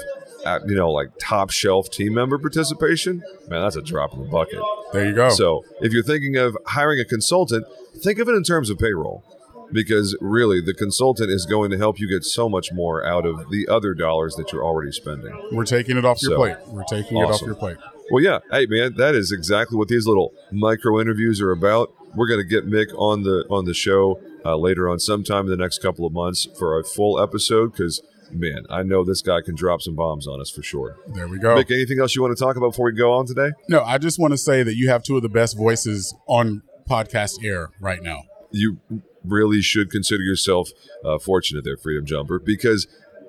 [0.44, 3.22] uh, you know like top shelf team member participation.
[3.48, 4.60] Man, that's a drop in the bucket.
[4.92, 5.28] There you go.
[5.30, 7.66] So if you're thinking of hiring a consultant,
[7.96, 9.24] think of it in terms of payroll.
[9.72, 13.50] Because really, the consultant is going to help you get so much more out of
[13.50, 15.36] the other dollars that you're already spending.
[15.50, 16.56] We're taking it off your So, plate.
[16.68, 17.76] We're taking it off your plate.
[18.10, 18.38] Well, yeah.
[18.50, 21.92] Hey, man, that is exactly what these little micro interviews are about.
[22.14, 25.50] We're going to get Mick on the on the show uh, later on, sometime in
[25.50, 27.72] the next couple of months for a full episode.
[27.72, 28.00] Because
[28.30, 30.96] man, I know this guy can drop some bombs on us for sure.
[31.14, 31.56] There we go.
[31.56, 33.50] Mick, anything else you want to talk about before we go on today?
[33.68, 36.62] No, I just want to say that you have two of the best voices on
[36.88, 38.22] podcast air right now.
[38.52, 38.78] you
[39.24, 40.70] really should consider yourself
[41.04, 42.86] uh, fortunate there, Freedom Jumper, because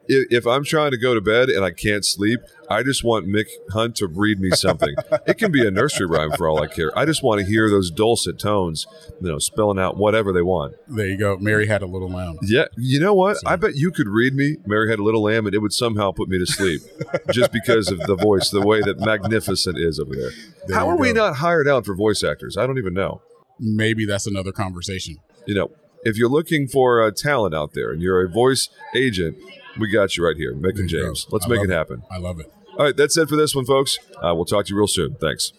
[0.08, 2.39] if, if I'm trying to go to bed and I can't sleep,
[2.70, 4.93] I just want Mick Hunt to read me something.
[5.26, 6.97] it can be a nursery rhyme for all I care.
[6.97, 8.88] I just want to hear those dulcet tones,
[9.22, 10.76] you know, spelling out whatever they want.
[10.88, 11.38] There you go.
[11.38, 12.38] Mary had a little lamb.
[12.41, 13.38] Yeah, you know what?
[13.45, 16.12] I bet you could read me Mary Had a Little Lamb and it would somehow
[16.12, 16.82] put me to sleep
[17.32, 20.32] just because of the voice, the way that Magnificent is over there.
[20.68, 22.58] There How are we not hired out for voice actors?
[22.58, 23.22] I don't even know.
[23.60, 25.18] Maybe that's another conversation.
[25.45, 25.72] you know,
[26.03, 29.38] if you're looking for uh, talent out there and you're a voice agent,
[29.80, 31.05] we got you right here, Mick There and you go.
[31.07, 31.28] James.
[31.30, 32.03] Let's I make it happen.
[32.11, 32.51] I love it.
[32.78, 33.97] All right, that's it for this one, folks.
[34.17, 35.15] Uh, we'll talk to you real soon.
[35.15, 35.51] Thanks.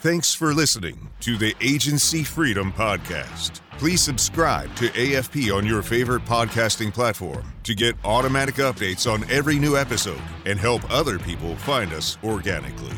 [0.00, 3.60] Thanks for listening to the Agency Freedom Podcast.
[3.76, 9.58] Please subscribe to AFP on your favorite podcasting platform to get automatic updates on every
[9.58, 12.96] new episode and help other people find us organically.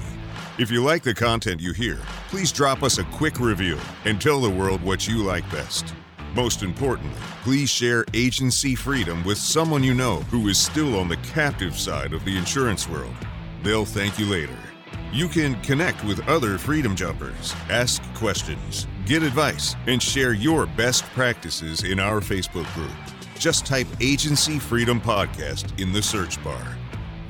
[0.59, 1.99] If you like the content you hear,
[2.29, 5.95] please drop us a quick review and tell the world what you like best.
[6.35, 11.17] Most importantly, please share agency freedom with someone you know who is still on the
[11.19, 13.17] captive side of the insurance world.
[13.63, 14.57] They'll thank you later.
[15.11, 21.05] You can connect with other Freedom Jumpers, ask questions, get advice, and share your best
[21.15, 22.93] practices in our Facebook group.
[23.39, 26.77] Just type Agency Freedom Podcast in the search bar.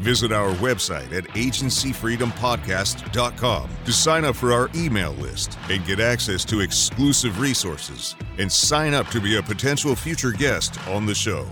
[0.02, 6.44] Visit our website at agencyfreedompodcast.com to sign up for our email list and get access
[6.46, 11.46] to exclusive resources and sign up to be a potential future guest on the show.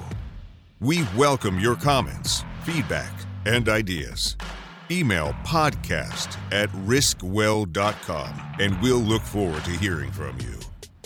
[0.80, 3.12] We welcome your comments, feedback,
[3.46, 4.36] and ideas.
[4.90, 10.58] Email podcast at riskwell.com and we'll look forward to hearing from you.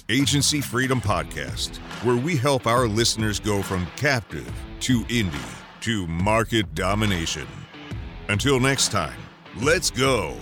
[0.08, 6.74] Agency Freedom Podcast, where we help our listeners go from captive to indie to market
[6.74, 7.46] domination.
[8.30, 9.20] Until next time,
[9.56, 10.34] let's go.